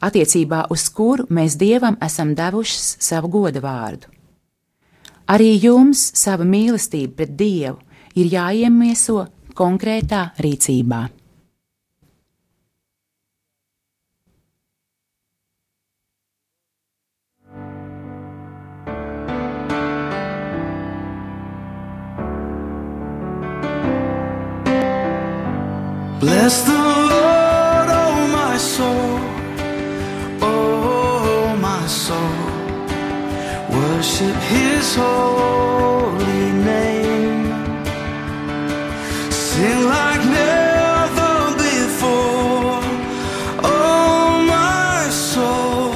attiecībā 0.00 0.66
uz 0.72 0.88
kuru 0.96 1.28
mēs 1.30 1.56
dievam 1.60 1.98
esam 2.02 2.34
devuši 2.34 2.80
savu 3.00 3.28
goda 3.28 3.62
vārdu. 3.64 4.08
Arī 5.30 5.54
jums 5.62 6.10
sava 6.18 6.44
mīlestība 6.44 7.20
pret 7.20 7.36
dievu 7.38 7.78
ir 8.18 8.32
jāiemieso 8.32 9.28
konkrētā 9.54 10.30
rīcībā. 10.42 11.04
Bless 26.20 26.64
the 26.64 26.72
Lord, 26.72 27.88
oh 28.02 28.28
my 28.30 28.56
soul, 28.58 29.20
oh 30.42 31.56
my 31.58 31.86
soul. 31.86 32.36
Worship 33.74 34.36
His 34.52 34.96
holy 34.96 36.52
name. 36.72 37.46
Sing 39.30 39.80
like 39.96 40.22
never 40.40 41.56
before, 41.56 42.82
oh 43.64 44.44
my 44.46 45.08
soul. 45.08 45.94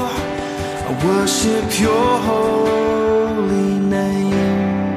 I 0.89 0.93
worship 1.05 1.67
Your 1.79 2.19
holy 2.31 3.79
name. 3.79 4.95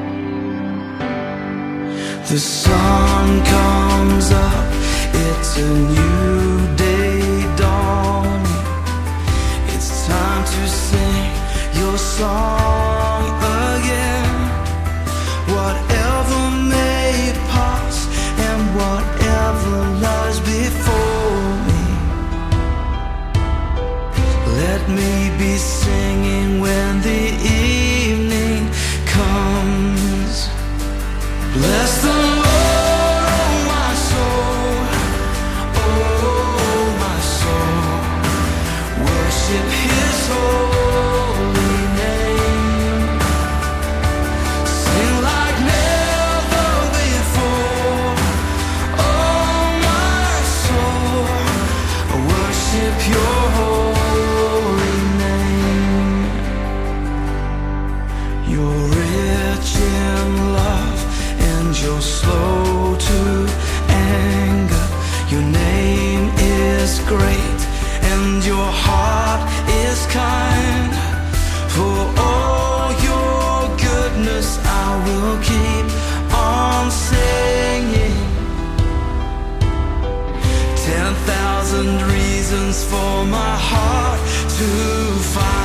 The 2.29 2.39
sun 2.39 3.43
You're 58.49 58.87
rich 59.03 59.75
in 59.75 60.53
love 60.53 60.99
and 61.51 61.81
you're 61.81 62.01
slow 62.01 62.95
to 63.09 63.19
anger. 63.89 64.87
Your 65.29 65.41
name 65.41 66.31
is 66.37 66.99
great 67.13 67.61
and 68.13 68.43
your 68.45 68.69
heart 68.85 69.41
is 69.85 69.99
kind. 70.07 70.93
For 71.75 71.97
all 72.27 72.87
your 73.09 73.77
goodness, 73.87 74.57
I 74.63 74.87
will 75.05 75.37
keep 75.51 75.87
on 76.33 76.89
singing. 76.89 78.17
Ten 80.85 81.13
thousand 81.29 82.01
reasons 82.13 82.83
for 82.85 83.25
my 83.25 83.55
heart 83.69 84.19
to 84.57 84.67
find. 85.33 85.56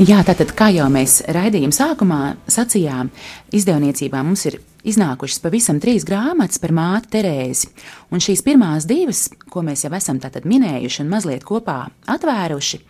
Jā, 0.00 0.22
tātad, 0.24 0.54
kā 0.56 0.70
jau 0.72 0.86
mēs 0.88 1.18
raidījuma 1.28 1.76
sākumā 1.76 2.18
sacījām, 2.48 3.10
izdevniecībā 3.52 4.22
mums 4.24 4.46
ir 4.48 4.54
iznākušas 4.88 5.42
pavisam 5.44 5.76
trīs 5.76 6.06
grāmatas 6.08 6.56
par 6.62 6.72
māti 6.72 7.10
Terēzi. 7.18 7.68
Un 8.08 8.24
šīs 8.24 8.40
pirmās 8.46 8.86
divas, 8.88 9.26
ko 9.52 9.60
mēs 9.66 9.84
jau 9.84 9.92
esam 9.98 10.16
minējuši 10.16 11.02
un 11.04 11.12
mazliet 11.12 11.44
kopā 11.44 11.90
atvēruši, 12.08 12.80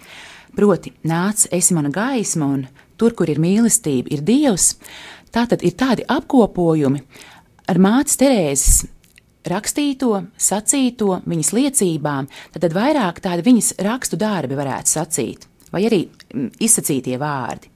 proti, 0.54 0.94
nāc, 1.02 1.48
esi 1.50 1.74
mana 1.74 1.90
gaisma, 1.90 2.46
un 2.46 2.68
tur, 2.94 3.18
kur 3.18 3.26
ir 3.26 3.42
mīlestība, 3.42 4.06
ir 4.14 4.22
Dievs, 4.22 4.76
tātad 5.34 5.66
ir 5.66 5.74
tādi 5.74 6.06
apkopojumi 6.06 7.02
ar 7.66 7.82
mātes 7.82 8.22
Terēzes 8.22 8.84
rakstīto, 9.50 10.28
sacīto, 10.38 11.24
viņas 11.26 11.54
liecībām, 11.58 12.30
tad 12.54 12.70
vairāk 12.70 13.18
tādi 13.18 13.50
viņas 13.50 13.80
rakstu 13.82 14.14
darbi 14.14 14.54
varētu 14.54 14.94
sacīt, 14.94 15.50
vai 15.72 15.84
arī 15.88 16.04
mm, 16.06 16.52
izsacītie 16.62 17.18
vārdi. 17.20 17.70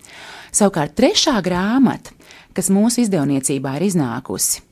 Savukārt 0.54 0.94
trešā 0.98 1.40
grāmata, 1.44 2.14
kas 2.54 2.70
mūsu 2.70 3.02
izdevniecībā 3.02 3.74
ir 3.78 3.88
iznākusi, 3.88 4.62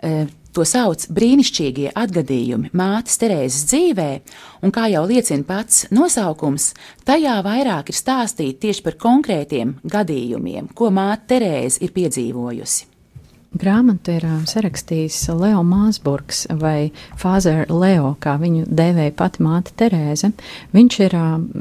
e, 0.00 0.12
to 0.56 0.64
sauc 0.64 1.04
brīnišķīgie 1.12 1.90
atgadījumi 1.92 2.72
mātes 2.76 3.20
Terēzes 3.20 3.66
dzīvē, 3.68 4.10
un 4.64 4.72
kā 4.72 4.86
jau 4.88 5.04
liecina 5.08 5.44
pats 5.44 5.84
nosaukums, 5.92 6.70
tajā 7.04 7.36
vairāk 7.44 7.92
ir 7.92 8.00
stāstīt 8.00 8.62
tieši 8.64 8.84
par 8.86 8.96
konkrētiem 9.02 9.76
gadījumiem, 9.84 10.72
ko 10.72 10.88
māte 10.88 11.34
Terēze 11.34 11.84
ir 11.84 11.92
piedzīvojusi. 11.96 12.95
Grāmatu 13.54 14.16
ir 14.16 14.24
sarakstījis 14.50 15.20
Leo 15.38 15.62
Māsburgs 15.64 16.44
vai 16.60 16.90
Fāzer 17.16 17.70
Leo, 17.70 18.16
kā 18.20 18.34
viņu 18.40 18.66
dēvēja 18.66 19.14
pati 19.16 19.44
māte 19.46 19.72
Terēze. 19.78 20.32
Viņš 20.74 20.98
ir 21.06 21.16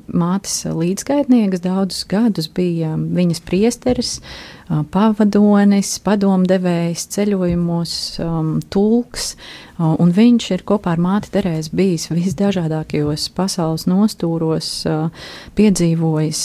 mātes 0.10 0.58
līdzgaitnieks 0.65 1.63
daudzus 1.63 2.04
gadus, 2.10 2.50
bija 2.50 2.96
viņas 2.98 3.44
priesteris, 3.46 4.18
pavadonis, 4.65 5.91
padomdevējs, 6.01 7.05
ceļojumos, 7.13 7.91
um, 8.24 8.55
tulks, 8.74 9.36
un 9.77 10.13
viņš 10.15 10.48
ir 10.55 10.63
kopā 10.65 10.95
ar 10.95 11.01
māti 11.03 11.29
Terēzi 11.36 11.74
bijis 11.75 12.07
visdažādākajos 12.10 13.27
pasaules 13.36 13.86
nostūros, 13.91 14.69
piedzīvojis 15.57 16.42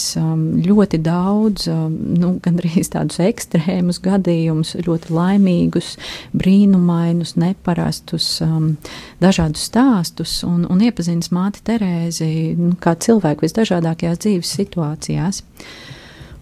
ļoti 0.67 1.01
daudz, 1.07 1.69
nu, 1.71 2.35
gandrīz 2.45 2.93
tādus 2.93 3.23
ekstrēmus 3.25 4.03
gadījumus, 4.05 4.75
ļoti 4.85 5.17
laimīgus, 5.17 5.95
brīnumainus, 6.37 7.37
neparastus, 7.41 8.35
dažādus 9.23 9.65
stāstus, 9.71 10.41
un, 10.45 10.67
un 10.69 10.85
iepazinis 10.85 11.33
māti 11.33 11.65
Terēzi 11.71 12.31
nu, 12.59 12.75
kā 12.83 12.99
cilvēku 13.01 13.47
visdažādākajās 13.47 14.25
dzīves 14.27 14.57
situācijās. 14.61 15.45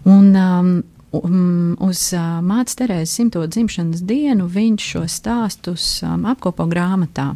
Un, 0.09 0.33
um, 0.33 0.79
Um, 1.11 1.73
uz 1.81 2.11
uh, 2.13 2.37
Mātes 2.45 2.77
Terēzes 2.77 3.15
simto 3.17 3.41
dzimšanas 3.41 4.03
dienu 4.05 4.45
viņš 4.45 4.87
šo 4.93 5.03
stāstus 5.09 5.87
um, 6.05 6.27
apkopo 6.29 6.67
grāmatā. 6.69 7.31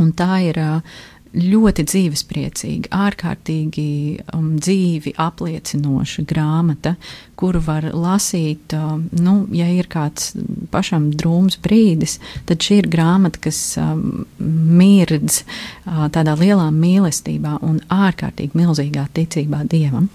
Un 0.00 0.12
tā 0.16 0.38
ir 0.46 0.60
uh, 0.62 0.96
ļoti 1.36 1.84
dzīvespriecīga, 1.84 2.88
ārkārtīgi 2.96 3.90
um, 4.32 4.54
dzīvi 4.56 5.12
apliecinoša 5.20 6.24
grāmata, 6.28 6.94
kuru 7.36 7.60
var 7.66 7.90
lasīt, 7.92 8.72
um, 8.78 9.04
nu, 9.20 9.42
ja 9.52 9.68
ir 9.68 9.90
kāds 9.92 10.32
pašam 10.72 11.10
drūms 11.12 11.60
brīdis, 11.64 12.18
tad 12.48 12.64
šī 12.64 12.82
ir 12.82 12.88
grāmata, 12.88 13.42
kas 13.48 13.60
um, 13.82 14.24
mirdz 14.40 15.42
uh, 15.42 16.06
tādā 16.14 16.38
lielā 16.40 16.70
mīlestībā 16.72 17.58
un 17.68 17.82
ārkārtīgi 17.92 18.56
milzīgā 18.56 19.10
ticībā 19.12 19.66
Dievam. 19.68 20.08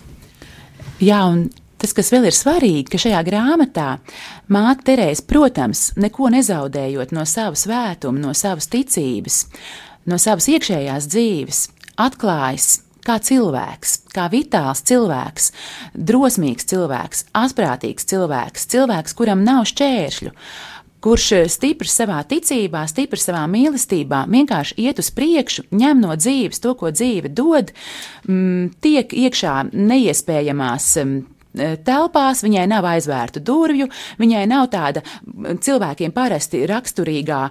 Jā, 1.04 1.26
un 1.30 1.52
Tas, 1.84 1.92
kas 1.92 2.14
vēl 2.14 2.30
ir 2.30 2.36
svarīgi, 2.38 2.86
ka 2.94 3.00
šajā 3.02 3.18
grāmatā 3.28 3.88
māte 4.56 4.86
Terēze, 4.88 5.26
protams, 5.28 5.90
neko 6.00 6.30
nezaudējot 6.32 7.12
no 7.12 7.26
savas 7.28 7.66
svētuma, 7.66 8.22
no 8.24 8.32
savas 8.32 8.70
ticības, 8.72 9.42
no 10.08 10.16
savas 10.16 10.48
iekšējās 10.54 11.10
dzīves, 11.12 11.60
atklājas 12.00 12.70
kā 13.04 13.18
cilvēks, 13.20 13.98
kā 14.16 14.30
vitāls 14.32 14.86
cilvēks, 14.88 15.50
drosmīgs 15.92 16.72
cilvēks, 16.72 17.26
asprātīgs 17.36 18.08
cilvēks, 18.14 18.70
cilvēks, 18.72 19.18
kuram 19.20 19.44
nav 19.44 19.66
šķēršļu, 19.74 20.32
kurš 21.04 21.28
stiprs 21.52 21.98
savā 22.00 22.22
ticībā, 22.24 22.86
stiprs 22.88 23.28
savā 23.28 23.44
mīlestībā, 23.52 24.24
vienkārši 24.32 24.80
iet 24.86 25.04
uz 25.04 25.12
priekšu, 25.12 25.68
ņem 25.76 26.00
no 26.06 26.16
dzīves 26.16 26.64
to, 26.64 26.78
ko 26.80 26.96
dzīve 26.96 27.28
dod, 27.36 27.76
mm, 28.24 28.72
tiek 28.80 29.12
iekšā 29.26 29.58
neiespējamās 29.74 30.94
mm, 31.04 31.33
telpās, 31.86 32.44
viņai 32.46 32.66
nav 32.72 32.88
aizvērtu 32.90 33.42
durvju, 33.46 33.90
viņai 34.22 34.44
nav 34.50 34.70
tāda 34.74 35.04
cilvēkiem 35.64 36.14
parasti 36.16 36.64
raksturīgā 36.70 37.42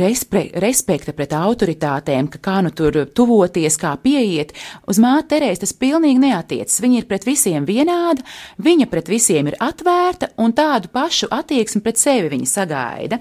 respre, 0.00 0.46
respekta 0.62 1.14
pret 1.16 1.34
autoritātēm, 1.36 2.30
ka 2.30 2.40
kā 2.42 2.58
nu 2.64 2.72
tur 2.76 3.02
tuvoties, 3.14 3.78
kā 3.80 3.94
pieiet. 4.02 4.54
Uz 4.90 5.00
māte 5.02 5.30
Terēs 5.30 5.60
tas 5.62 5.72
pilnīgi 5.78 6.18
neatiecas. 6.24 6.80
Viņa 6.82 7.02
ir 7.02 7.06
pret 7.10 7.26
visiem 7.28 7.66
vienāda, 7.68 8.24
viņa 8.58 8.88
pret 8.90 9.10
visiem 9.10 9.50
ir 9.50 9.58
atvērta 9.62 10.32
un 10.42 10.54
tādu 10.56 10.90
pašu 10.92 11.28
attieksmi 11.30 11.82
pret 11.84 12.00
sevi 12.00 12.32
viņa 12.32 12.48
sagaida. 12.50 13.20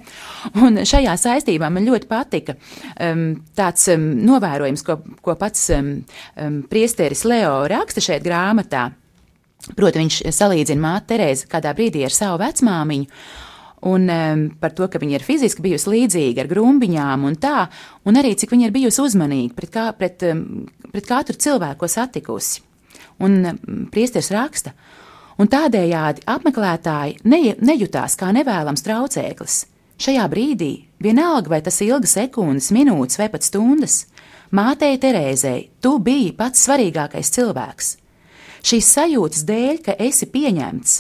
Un 0.63 0.81
šajā 0.89 1.13
saistībā 1.21 1.69
man 1.69 1.85
ļoti 1.85 2.09
patika 2.09 2.55
um, 2.57 3.27
tāds 3.57 3.85
um, 3.93 4.09
novērojums, 4.25 4.85
ko, 4.87 4.99
ko 5.21 5.37
pats 5.39 5.69
um, 5.75 5.91
um, 6.35 6.63
priesteris 6.69 7.25
Leo 7.29 7.61
raksta 7.69 8.03
šeit 8.03 8.25
grāmatā. 8.25 8.89
Proti, 9.77 10.01
viņš 10.01 10.23
salīdzina 10.33 10.81
māti 10.81 11.13
Terēzi 11.13 11.47
kādā 11.49 11.73
brīdī 11.77 12.01
ar 12.07 12.13
savu 12.13 12.39
vecmāmiņu. 12.41 13.21
Un 13.89 14.09
um, 14.11 14.41
par 14.59 14.73
to, 14.75 14.89
ka 14.91 14.99
viņa 14.99 15.15
ir 15.15 15.23
fiziski 15.23 15.63
bijusi 15.63 15.93
līdzīga 15.93 16.43
ar 16.43 16.49
grumbiņām 16.51 17.21
un 17.29 17.37
tā, 17.39 17.69
un 18.03 18.19
arī 18.19 18.33
cik 18.35 18.51
viņa 18.51 18.65
ir 18.67 18.73
bijusi 18.75 18.99
uzmanīga 19.05 19.55
pret, 19.55 19.71
kā, 19.71 19.85
pret, 19.95 20.25
um, 20.27 20.65
pret 20.91 21.07
katru 21.07 21.37
cilvēku, 21.39 21.79
ko 21.85 21.87
satikusi. 21.87 22.65
Un 23.23 23.37
um, 23.53 23.85
priesteris 23.93 24.33
raksta, 24.35 24.73
un 25.39 25.47
tādējādi 25.47 26.25
apmeklētāji 26.27 27.21
ne, 27.31 27.39
nejutās 27.63 28.19
kā 28.19 28.33
nevēlams 28.35 28.83
traucēklis. 28.83 29.61
Šajā 29.99 30.27
brīdī, 30.31 30.73
vienalga 30.99 31.55
vai 31.55 31.61
tas 31.63 31.79
ilga 31.85 32.07
sekundes, 32.07 32.73
minūtes 32.75 33.19
vai 33.19 33.29
pat 33.31 33.47
stundas, 33.47 34.01
mātei 34.51 34.99
Terēzei 34.99 35.69
tu 35.79 35.95
biji 36.03 36.35
pats 36.35 36.67
svarīgākais 36.67 37.31
cilvēks– 37.37 37.95
Šīs 38.65 38.91
sajūtas 38.95 39.45
dēļ, 39.47 39.81
ka 39.85 39.95
esi 40.03 40.27
pieņemts, 40.29 40.95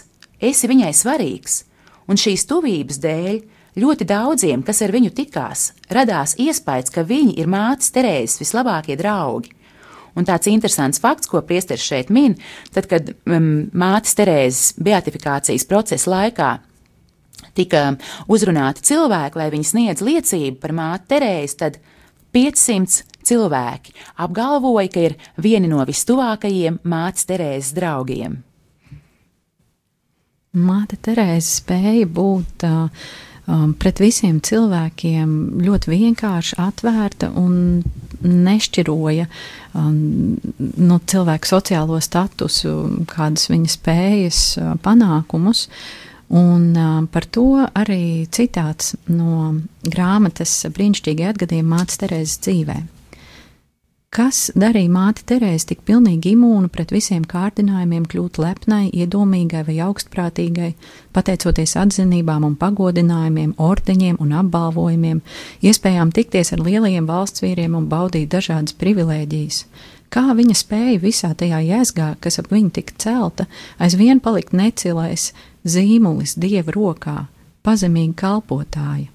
esi 0.49 0.69
viņai 0.71 0.91
svarīgs, 0.95 1.63
un 2.09 2.19
šīs 2.19 2.45
tuvības 2.49 2.99
dēļ 3.03 3.39
ļoti 3.79 4.07
daudziem, 4.07 4.63
kas 4.65 4.81
ar 4.85 4.93
viņu 4.95 5.11
tikās, 5.15 5.69
radās 5.93 6.35
iespējas, 6.39 6.91
ka 6.93 7.05
viņi 7.07 7.35
ir 7.39 7.51
mātes 7.51 7.91
Terēzes 7.95 8.39
vislabākie 8.41 8.97
draugi. 8.99 9.53
Un 10.17 10.25
tāds 10.27 10.49
interesants 10.51 10.99
fakts, 10.99 11.29
ko 11.29 11.41
priesteris 11.45 11.85
šeit 11.85 12.09
min, 12.11 12.35
tad, 12.73 12.89
kad 12.91 13.13
um, 13.29 13.69
mātes 13.77 14.17
Terēzes 14.17 14.73
beatifikācijas 14.81 15.67
procesa 15.69 16.11
laikā 16.15 16.49
tika 17.55 17.83
uzrunāti 18.31 18.83
cilvēki, 18.89 19.39
lai 19.39 19.49
viņi 19.53 19.69
sniedz 19.69 20.03
liecību 20.05 20.59
par 20.63 20.75
māti 20.75 21.13
Terēzi, 21.13 21.59
tad 21.61 21.79
500 22.35 23.08
cilvēki 23.29 23.95
apgalvoja, 24.25 24.91
ka 24.93 25.07
ir 25.09 25.17
vieni 25.37 25.71
no 25.71 25.85
vistuvākajiem 25.87 26.81
mātes 26.89 27.29
Terēzes 27.29 27.73
draugiem. 27.77 28.39
Māte 30.57 30.97
Terēze 30.97 31.59
spēja 31.59 32.07
būt 32.09 32.63
uh, 32.65 32.87
um, 33.45 33.73
pret 33.77 34.01
visiem 34.01 34.39
cilvēkiem 34.41 35.61
ļoti 35.61 35.91
vienkārši 35.91 36.57
atvērta 36.57 37.29
un 37.37 37.83
nešķiroja 38.25 39.27
um, 39.77 40.39
no 40.57 40.99
cilvēku 41.05 41.51
sociālo 41.53 41.99
statusu, 42.01 42.75
kādas 43.13 43.49
viņa 43.51 43.73
spējas, 43.77 44.43
uh, 44.57 44.73
panākumus. 44.81 45.67
Un 46.33 46.71
uh, 46.77 47.01
par 47.13 47.25
to 47.29 47.65
arī 47.69 48.25
citāts 48.33 48.95
no 49.09 49.53
grāmatas 49.85 50.63
brīnišķīgi 50.73 51.29
atgadījumi 51.29 51.77
mātes 51.77 52.01
Terēzes 52.01 52.41
dzīvēm. 52.45 52.89
Kas 54.09 54.47
darīja 54.57 54.89
māti 54.89 55.21
Terēzi 55.29 55.67
tik 55.69 55.83
pilnīgi 55.85 56.31
imūnu 56.33 56.71
pret 56.73 56.89
visiem 56.89 57.21
kārdinājumiem 57.29 58.07
kļūt 58.09 58.39
lepnai, 58.41 58.87
iedomīgai 58.89 59.61
vai 59.67 59.75
augstprātīgai, 59.85 60.69
pateicoties 61.13 61.75
atzinībām 61.77 62.47
un 62.47 62.55
pagodinājumiem, 62.57 63.51
ordeņiem 63.61 64.17
un 64.17 64.33
apbalvojumiem, 64.39 65.21
iespējām 65.61 66.09
tikties 66.17 66.55
ar 66.57 66.65
lielajiem 66.65 67.05
valsts 67.05 67.45
vīriem 67.45 67.77
un 67.77 67.85
baudīt 67.91 68.33
dažādas 68.33 68.73
privilēģijas? 68.81 69.61
Kā 70.09 70.25
viņa 70.33 70.57
spēja 70.57 70.97
visā 71.05 71.29
tajā 71.37 71.61
jēzgā, 71.67 72.15
kas 72.17 72.41
ap 72.41 72.49
viņu 72.49 72.73
tika 72.79 72.97
celta, 72.97 73.45
aizvien 73.77 74.17
palikt 74.25 74.57
necilais 74.57 75.29
zīmulis 75.69 76.33
dieva 76.33 76.73
rokā, 76.73 77.27
pazemīga 77.61 78.17
kalpotāja? 78.25 79.11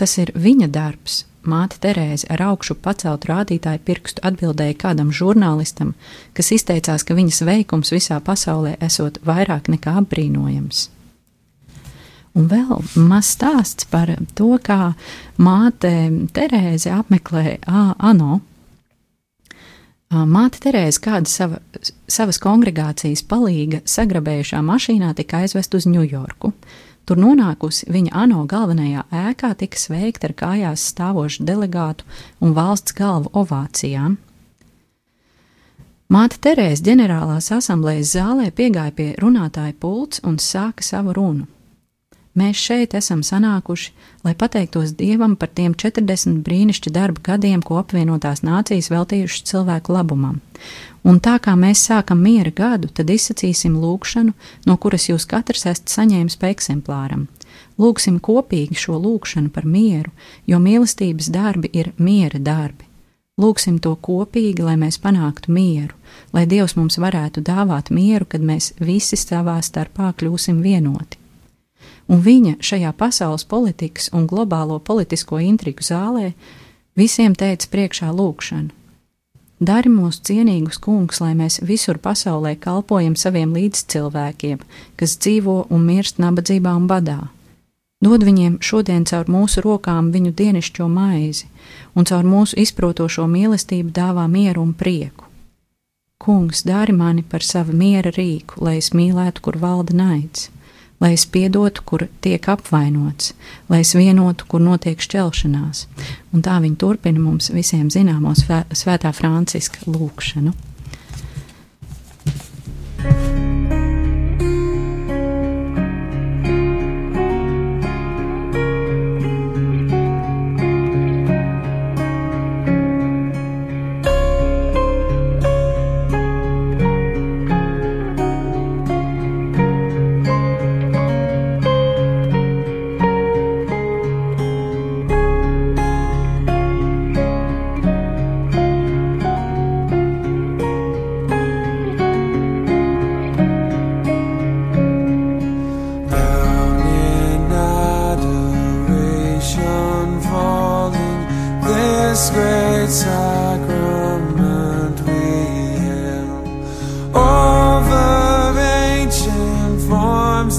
Tas 0.00 0.16
ir 0.16 0.32
viņa 0.32 0.72
darbs. 0.72 1.26
Māte 1.48 1.78
Terēze 1.80 2.28
ar 2.32 2.42
augšu 2.50 2.76
paceltu 2.82 3.30
rādītāju 3.30 3.80
pirkstu 3.86 4.24
atbildēja 4.28 4.76
kādam 4.82 5.12
žurnālistam, 5.14 5.94
kas 6.36 6.52
izteicās, 6.56 7.06
ka 7.06 7.16
viņas 7.16 7.40
veikums 7.48 7.94
visā 7.94 8.20
pasaulē 8.24 8.76
esot 8.84 9.20
vairāk 9.24 9.70
nekā 9.72 9.96
apbrīnojams. 10.02 10.88
Un 12.38 12.46
vēl 12.50 12.84
mazs 13.08 13.32
stāsts 13.34 13.88
par 13.90 14.12
to, 14.38 14.52
kā 14.62 14.92
māte 15.40 15.90
Terēze 16.36 16.92
apmeklē 16.94 17.56
ANO. 17.66 18.40
Māte 20.08 20.60
Terēze 20.64 21.02
kāda 21.04 21.28
sava, 21.28 21.58
savas 22.08 22.38
kongregācijas 22.40 23.24
palīga 23.28 23.82
sagrabējušā 23.88 24.60
mašīnā 24.64 25.10
tika 25.18 25.42
aizvest 25.42 25.74
uz 25.76 25.88
Ņujorku. 25.90 26.52
Tur 27.08 27.16
nonākusi 27.16 27.86
viņa 27.88 28.10
ANO 28.20 28.42
galvenajā 28.44 29.06
ēkā 29.08 29.54
tika 29.56 29.80
sveikta 29.80 30.28
ar 30.28 30.34
kājās 30.36 30.82
stāvošu 30.92 31.46
delegātu 31.48 32.04
un 32.44 32.52
valsts 32.52 32.92
galvu 32.98 33.32
ovācijām. 33.32 34.18
Māte 36.12 36.36
Terēze 36.44 36.84
ģenerālās 36.84 37.48
asamblējas 37.56 38.12
zālē 38.12 38.50
piegāja 38.52 38.92
pie 38.96 39.08
runātāja 39.20 39.72
pults 39.80 40.20
un 40.24 40.36
sāka 40.36 40.84
savu 40.84 41.16
runu. 41.16 41.48
Mēs 42.38 42.58
šeit 42.60 42.92
esam 42.94 43.22
sanākuši, 43.24 43.92
lai 44.22 44.34
pateiktos 44.38 44.92
Dievam 44.98 45.34
par 45.40 45.48
tiem 45.58 45.72
40 45.74 46.42
brīnišķīgu 46.46 46.92
darba 46.94 47.22
gadiem, 47.32 47.62
ko 47.64 47.78
apvienotās 47.80 48.44
nācijas 48.46 48.90
veltījušas 48.92 49.46
cilvēku 49.48 49.96
labumam. 49.96 50.36
Un 51.08 51.18
tā 51.24 51.38
kā 51.42 51.56
mēs 51.58 51.82
sākam 51.88 52.20
miera 52.22 52.52
gadu, 52.54 52.90
tad 52.94 53.10
izsacīsim 53.10 53.78
lūgšanu, 53.80 54.34
no 54.68 54.76
kuras 54.76 55.08
jūs 55.08 55.26
katrs 55.30 55.66
esat 55.72 55.94
saņēmis 55.94 56.38
pa 56.38 56.52
eksemplāram. 56.52 57.26
Lūksim 57.80 58.18
kopīgi 58.22 58.76
šo 58.76 58.98
lūgšanu 59.02 59.50
par 59.54 59.66
mieru, 59.66 60.12
jo 60.46 60.58
mīlestības 60.62 61.30
darbi 61.34 61.70
ir 61.72 61.94
miera 61.96 62.38
darbi. 62.38 62.84
Lūksim 63.38 63.78
to 63.82 63.94
kopīgi, 64.02 64.66
lai 64.66 64.76
mēs 64.78 64.98
panāktu 65.02 65.54
mieru, 65.54 65.94
lai 66.34 66.44
Dievs 66.50 66.74
mums 66.78 66.98
varētu 66.98 67.42
dāvāt 67.46 67.90
mieru, 67.94 68.26
kad 68.26 68.42
mēs 68.42 68.74
visi 68.82 69.18
savā 69.18 69.58
starpā 69.62 70.12
kļūsim 70.18 70.62
vienoti 70.62 71.17
un 72.08 72.22
viņa 72.24 72.56
šajā 72.64 72.92
pasaules 72.96 73.44
politikas 73.44 74.08
un 74.16 74.26
globālo 74.26 74.80
politisko 74.80 75.38
intrigu 75.44 75.84
zālē 75.84 76.32
visiem 76.96 77.36
teica 77.36 77.68
priekšā 77.70 78.10
lūgšanu. 78.10 78.74
Dari 79.58 79.90
mūs 79.90 80.20
cienīgus, 80.22 80.78
kungs, 80.78 81.18
lai 81.18 81.32
mēs 81.34 81.58
visur 81.66 81.98
pasaulē 81.98 82.54
kalpojam 82.62 83.16
saviem 83.18 83.56
līdzcilvēkiem, 83.56 84.60
kas 84.96 85.16
dzīvo 85.18 85.64
un 85.74 85.82
mirst 85.82 86.20
nabadzībā 86.22 86.76
un 86.78 86.86
badā. 86.86 87.18
Dod 87.98 88.22
viņiem 88.22 88.60
šodien 88.62 89.02
caur 89.10 89.26
mūsu 89.26 89.64
rokām 89.64 90.12
viņu 90.14 90.30
dienišķo 90.38 90.86
maizi, 90.86 91.48
un 91.98 92.06
caur 92.06 92.22
mūsu 92.22 92.54
izprotošo 92.62 93.26
mīlestību 93.26 93.90
dāvā 93.90 94.28
mieru 94.30 94.62
un 94.62 94.76
prieku. 94.78 95.26
Kungs, 96.22 96.62
dari 96.62 96.94
mani 96.94 97.26
par 97.26 97.42
savu 97.42 97.74
miera 97.74 98.14
rīku, 98.14 98.62
lai 98.62 98.76
es 98.78 98.92
mīlētu, 98.94 99.42
kur 99.42 99.58
valda 99.58 99.98
naids 99.98 100.52
lai 101.00 101.12
es 101.14 101.26
piedotu, 101.26 101.82
kur 101.86 102.06
tiek 102.24 102.48
apvainots, 102.50 103.32
lai 103.70 103.82
es 103.84 103.94
vienotu, 103.94 104.46
kur 104.48 104.62
notiek 104.62 105.00
šķelšanās. 105.02 105.86
Un 106.34 106.42
tā 106.44 106.58
viņi 106.62 106.78
turpina 106.80 107.22
mums 107.22 107.52
visiem 107.54 107.90
zināmo 107.92 108.34
svētā 108.38 109.12
Franciska 109.14 109.86
lūkšanu. 109.86 110.54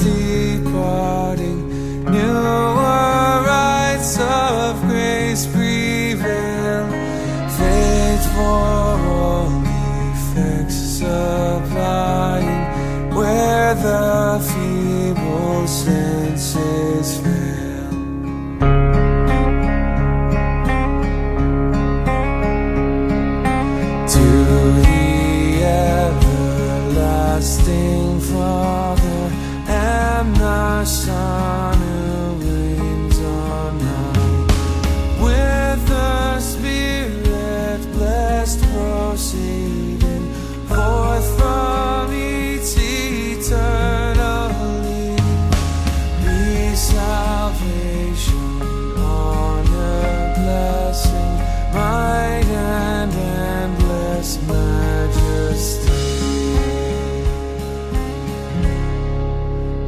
departing, 0.10 1.60
newer 2.06 3.44
rights 3.46 4.20
of 4.20 4.80
grace 4.88 5.46
prevail. 5.48 6.88
Faithful. 7.58 8.69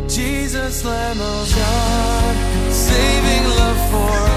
Jesus, 0.08 0.86
Lamb 0.86 1.20
of 1.20 1.56
God, 1.56 2.36
saving 2.72 3.44
love 3.58 3.92
for 3.92 4.31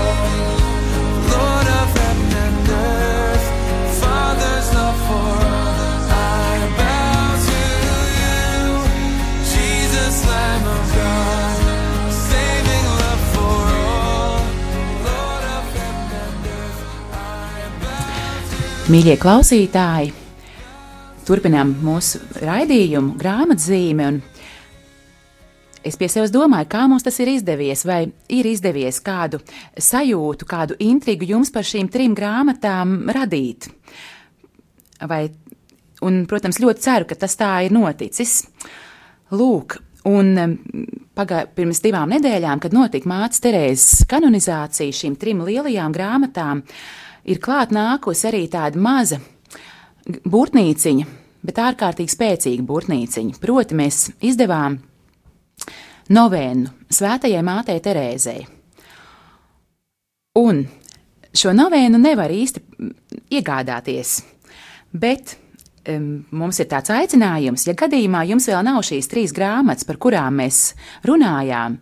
Mīļie 18.85 19.15
klausītāji, 19.17 20.11
turpinām 21.25 21.71
mūsu 21.81 22.19
raidījumu, 22.37 23.15
grāmatzīmi. 23.17 24.09
Es 25.89 25.95
pie 25.97 26.09
sevis 26.13 26.33
domāju, 26.35 26.69
kā 26.75 26.83
mums 26.93 27.07
tas 27.07 27.17
ir 27.25 27.31
izdevies, 27.33 27.87
vai 27.89 28.03
ir 28.29 28.45
izdevies 28.51 28.99
kādu 29.01 29.41
sajūtu, 29.81 30.45
kādu 30.51 30.77
intrigu 30.85 31.25
jums 31.31 31.49
par 31.55 31.65
šīm 31.65 31.89
trim 31.95 32.13
grāmatām 32.19 33.09
radīt. 33.17 33.71
Vai, 35.09 35.23
un, 36.05 36.19
protams, 36.29 36.61
ļoti 36.61 36.85
ceru, 36.85 37.09
ka 37.09 37.17
tas 37.23 37.39
tā 37.41 37.55
ir 37.65 37.73
noticis. 37.73 38.43
Lūk, 39.33 39.79
un 40.13 40.35
pagājušajā 41.17 41.55
pirms 41.57 41.81
divām 41.87 42.13
nedēļām, 42.13 42.61
kad 42.61 42.77
notika 42.77 43.09
mātes 43.09 43.41
Terēzes 43.41 44.05
kanonizācija 44.13 45.01
šīm 45.01 45.17
trim 45.17 45.41
lielajām 45.49 45.97
grāmatām, 45.97 46.61
uh, 46.61 47.01
ir 47.25 47.41
klāt 47.43 47.73
nākusi 47.75 48.29
arī 48.31 48.45
tāda 48.53 48.81
maza 48.81 49.21
burtnīciņa, 50.05 51.07
bet 51.45 51.61
ārkārtīgi 51.61 52.13
spēcīga 52.13 52.65
burtnīciņa. 52.69 53.39
Proti, 53.41 53.79
mēs 53.79 54.09
izdevām 54.25 54.79
novēnu 56.13 56.73
Svētajai 56.93 57.45
Mātei 57.45 57.81
Terēzei. 57.85 58.45
Un 60.39 60.65
šo 61.35 61.55
novēnu 61.55 62.01
nevar 62.01 62.33
īsti 62.35 62.63
iegādāties, 63.39 64.17
bet 64.93 65.37
um, 65.89 66.25
mums 66.35 66.59
ir 66.61 66.69
tāds 66.71 66.93
aicinājums, 66.95 67.69
ja 67.69 67.77
gadījumā 67.79 68.25
jums 68.31 68.49
vēl 68.51 68.65
nav 68.67 68.83
šīs 68.87 69.11
trīs 69.11 69.35
grāmatas, 69.37 69.87
par 69.87 70.01
kurām 70.03 70.41
mēs 70.43 70.73
runājām, 71.07 71.79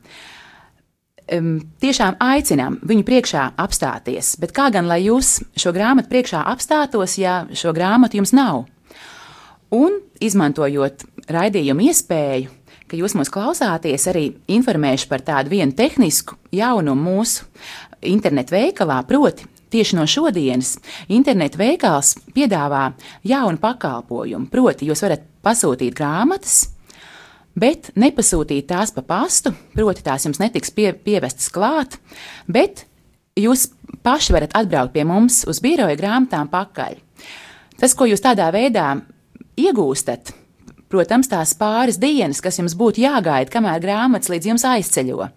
um, 1.31 1.59
tiešām 1.83 2.19
aicinām 2.23 2.79
viņu 2.87 3.07
priekšā 3.09 3.47
apstāties. 3.61 4.35
Bet 4.43 4.55
kā 4.57 4.71
gan 4.75 4.89
lai 4.91 5.03
jūs 5.07 5.39
šo 5.59 5.75
grāmatu 5.75 6.11
priekšā 6.13 6.43
apstātos, 6.53 7.19
ja 7.21 7.43
šo 7.55 7.75
grāmatu 7.77 8.21
jums 8.21 8.35
nav? 8.37 8.65
Un 9.73 10.01
izmantojot 10.21 11.07
raidījumu 11.33 11.87
iespēju, 11.89 12.51
ka 12.91 12.99
jūs 12.99 13.15
mūs 13.17 13.33
klausāties, 13.33 14.05
arī 14.11 14.27
informēšu 14.53 15.09
par 15.09 15.25
tādu 15.25 15.55
vienu 15.55 15.73
tehnisku 15.77 16.37
jaunumu 16.53 17.17
mūsu 17.17 17.49
internetu 18.03 18.57
veikalā, 18.59 19.01
proti. 19.09 19.49
Tieši 19.73 19.97
no 19.97 20.03
šodienas 20.05 20.75
internetu 21.09 21.57
veikals 21.57 22.11
piedāvā 22.37 22.91
jaunu 23.25 23.57
pakalpojumu. 23.63 24.51
Proti, 24.53 24.91
jūs 24.91 25.01
varat 25.01 25.25
pasūtīt 25.41 25.97
grāmatas, 25.97 26.67
bet 27.59 27.91
nepasūtīt 27.99 28.69
tās 28.71 28.93
pa 28.95 29.05
pastu, 29.07 29.53
proti, 29.77 30.05
tās 30.05 30.27
jums 30.27 30.41
netiks 30.43 30.73
pie, 30.75 30.93
pievestas 30.93 31.51
klāt, 31.53 31.99
bet 32.47 32.87
jūs 33.39 33.71
paši 34.05 34.37
varat 34.37 34.55
atbraukt 34.59 34.95
pie 34.95 35.07
mums 35.09 35.43
uz 35.49 35.63
biroja 35.65 35.97
grāmatām 35.99 36.51
pakaļ. 36.53 36.99
Tas, 37.81 37.97
ko 37.99 38.07
jūs 38.07 38.23
tādā 38.23 38.49
veidā 38.55 38.95
iegūstat, 39.59 40.33
protams, 40.93 41.31
tās 41.33 41.55
pāris 41.59 42.01
dienas, 42.01 42.43
kas 42.45 42.61
jums 42.61 42.77
būtu 42.79 43.03
jāgaida, 43.05 43.51
kamēr 43.53 43.83
grāmatas 43.83 44.33
līdz 44.33 44.53
jums 44.53 44.67
aizceļo. 44.69 45.29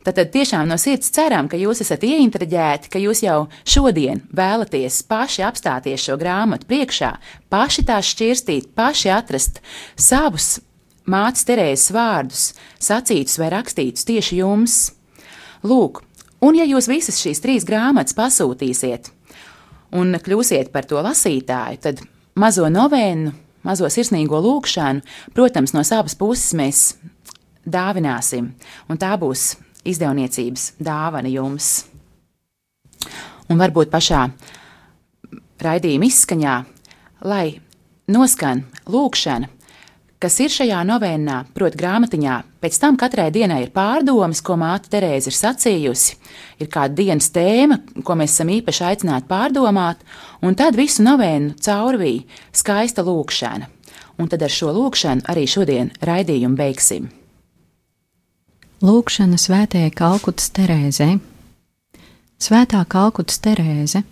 Tad, 0.00 0.16
tad 0.16 0.30
tiešām 0.32 0.64
no 0.68 0.78
sirds 0.80 1.10
ceram, 1.12 1.48
ka 1.50 1.58
jūs 1.60 1.82
esat 1.84 2.06
ieinteresēti, 2.08 2.88
ka 2.88 3.00
jūs 3.02 3.20
jau 3.20 3.42
šodien 3.68 4.22
vēlaties 4.32 5.02
paši 5.08 5.44
apstāties 5.44 6.06
šo 6.06 6.16
grāmatu 6.20 6.64
priekšā, 6.70 7.10
paši 7.52 7.84
tās 7.90 8.08
šķirstīt, 8.14 8.70
paši 8.76 9.12
atrast 9.12 9.60
savus 10.00 10.54
mātes 11.08 11.46
Terēzes 11.48 11.92
vārdus, 11.94 12.44
sacītus 12.82 13.38
vai 13.40 13.50
rakstītus 13.54 14.06
tieši 14.08 14.40
jums. 14.40 14.78
Lūk, 15.64 16.02
un 16.44 16.56
ja 16.56 16.66
jūs 16.68 16.88
visas 16.90 17.20
šīs 17.20 17.42
trīs 17.44 17.66
grāmatas 17.68 18.16
pasūtīsiet 18.16 19.10
un 19.96 20.14
kļūsiet 20.22 20.70
par 20.72 20.86
to 20.88 21.00
lasītāju, 21.02 21.80
tad 21.82 22.02
mazo 22.38 22.68
novēnu, 22.70 23.32
mazo 23.66 23.90
sirsnīgo 23.90 24.40
lūgšanu, 24.42 25.04
protams, 25.34 25.74
no 25.76 25.84
savas 25.86 26.16
puses 26.18 26.54
mēs 26.56 26.84
dāvināsim, 27.66 28.52
un 28.88 29.00
tā 29.00 29.12
būs 29.20 29.54
izdevniecības 29.88 30.74
dāvana 30.80 31.30
jums. 31.32 31.86
Un 33.50 33.58
varbūt 33.58 33.90
pašā 33.90 34.26
raidījuma 35.60 36.06
izskaņā, 36.06 36.56
lai 37.26 37.46
noskan 38.10 38.62
lūkšana 38.90 39.50
kas 40.20 40.36
ir 40.44 40.52
šajā 40.52 40.80
novēnā, 40.84 41.36
proti, 41.56 41.78
grāmatiņā. 41.80 42.36
Pēc 42.60 42.76
tam 42.82 42.98
katrai 43.00 43.30
dienai 43.32 43.62
ir 43.64 43.72
pārdomas, 43.72 44.42
ko 44.44 44.58
māte 44.60 44.90
Terēza 44.92 45.30
ir 45.30 45.36
sacījusi, 45.36 46.16
ir 46.60 46.68
kāda 46.72 46.98
dienas 46.98 47.30
tēma, 47.32 47.80
ko 48.04 48.16
mēs 48.20 48.36
esam 48.36 48.52
īpaši 48.52 48.84
aicināti 48.90 49.30
pārdomāt, 49.30 50.04
un 50.44 50.56
tad 50.58 50.76
visu 50.76 51.04
novēnu 51.06 51.56
caurvīja 51.64 52.26
skaista 52.52 53.04
lūkšana. 53.06 53.70
Un 54.20 54.28
tad 54.28 54.44
ar 54.44 54.52
šo 54.52 54.74
lūkšanu 54.76 55.24
arī 55.32 55.46
šodien 55.48 55.94
raidījumu 56.04 56.58
beigsim. 56.58 57.08
Lūkšana 58.84 59.40
svētajai 59.40 59.92
Kalkutas 59.96 60.52
Terēzei. 60.56 61.18
Svētā 62.40 62.80
Kalkutas 62.88 63.40
Terēze, 63.44 64.02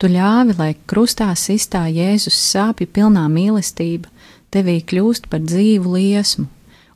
tu 0.00 0.08
ļāvi, 0.12 0.56
lai 0.56 0.70
krustā 0.88 1.30
sistā 1.36 1.86
Jēzus 1.92 2.36
sāpju 2.52 2.88
pilnā 2.92 3.24
mīlestība 3.32 4.12
tevī 4.56 4.80
kļūst 4.80 5.28
par 5.28 5.44
dzīvu 5.44 5.96
liesmu, 5.98 6.46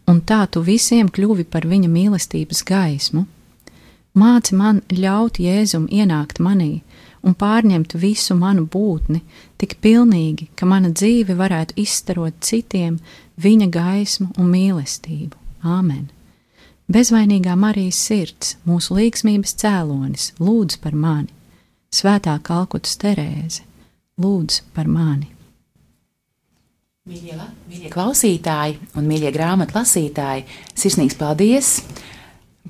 un 0.09 0.23
tā 0.27 0.47
tu 0.51 0.65
visiem 0.65 1.11
kļuvi 1.13 1.45
par 1.53 1.69
viņa 1.69 1.91
mīlestības 1.93 2.65
gaismu. 2.67 3.27
Māci 4.17 4.57
man 4.59 4.81
ļaut 4.91 5.39
Jēzum 5.39 5.87
ienākt 5.87 6.41
manī 6.43 6.81
un 7.23 7.37
pārņemt 7.37 7.95
visu 8.01 8.35
manu 8.35 8.65
būtni 8.67 9.21
tik 9.61 9.77
pilnīgi, 9.85 10.49
ka 10.57 10.67
mana 10.67 10.91
dzīve 10.91 11.37
varētu 11.39 11.77
izstarot 11.83 12.41
citiem 12.41 12.99
viņa 13.41 13.69
gaismu 13.77 14.31
un 14.39 14.51
mīlestību. 14.51 15.37
Āmen! 15.63 16.09
Bezvainīgā 16.91 17.55
Marijas 17.55 18.01
sirds, 18.03 18.57
mūsu 18.67 18.97
līgsmības 18.99 19.55
cēlonis, 19.63 20.33
lūdz 20.43 20.81
par 20.83 20.97
mani! 20.97 21.31
Svētā 21.95 22.35
Kalkutas 22.43 22.97
Terēze, 22.99 23.63
lūdz 24.19 24.63
par 24.75 24.91
mani! 24.91 25.31
Mīļie, 27.11 27.35
mīļie 27.67 27.89
klausītāji 27.91 28.77
un 28.95 29.07
mīļie 29.11 29.33
grāmatu 29.35 29.75
lasītāji, 29.75 30.45
sirsnīgs 30.79 31.17
paldies 31.19 31.71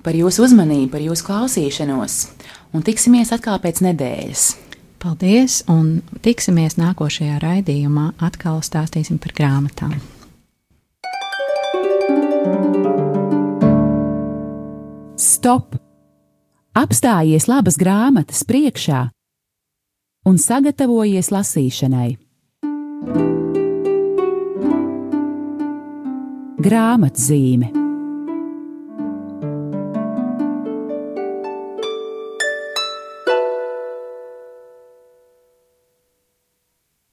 par 0.00 0.16
jūsu 0.16 0.46
uzmanību, 0.46 0.88
par 0.94 1.02
jūsu 1.04 1.26
klausīšanos, 1.26 2.14
un 2.72 2.84
tiksimies 2.86 3.34
atkal 3.36 3.58
pēc 3.60 3.82
nedēļas. 3.84 4.44
Paldies, 5.00 5.58
un 5.68 5.98
tiksimies 6.24 6.78
nākošajā 6.80 7.36
raidījumā. 7.40 8.14
Atkal 8.20 8.62
stāstīsim 8.64 9.20
par 9.20 9.36
grāmatām. 9.36 9.92
Stop! 15.20 15.76
Apstājies 16.80 17.44
labas 17.50 17.76
grāmatas 17.80 18.40
priekšā 18.48 19.04
un 20.28 20.40
sagatavojies 20.40 21.28
lasīšanai. 21.32 22.08
Grāmatzīme. 26.60 27.79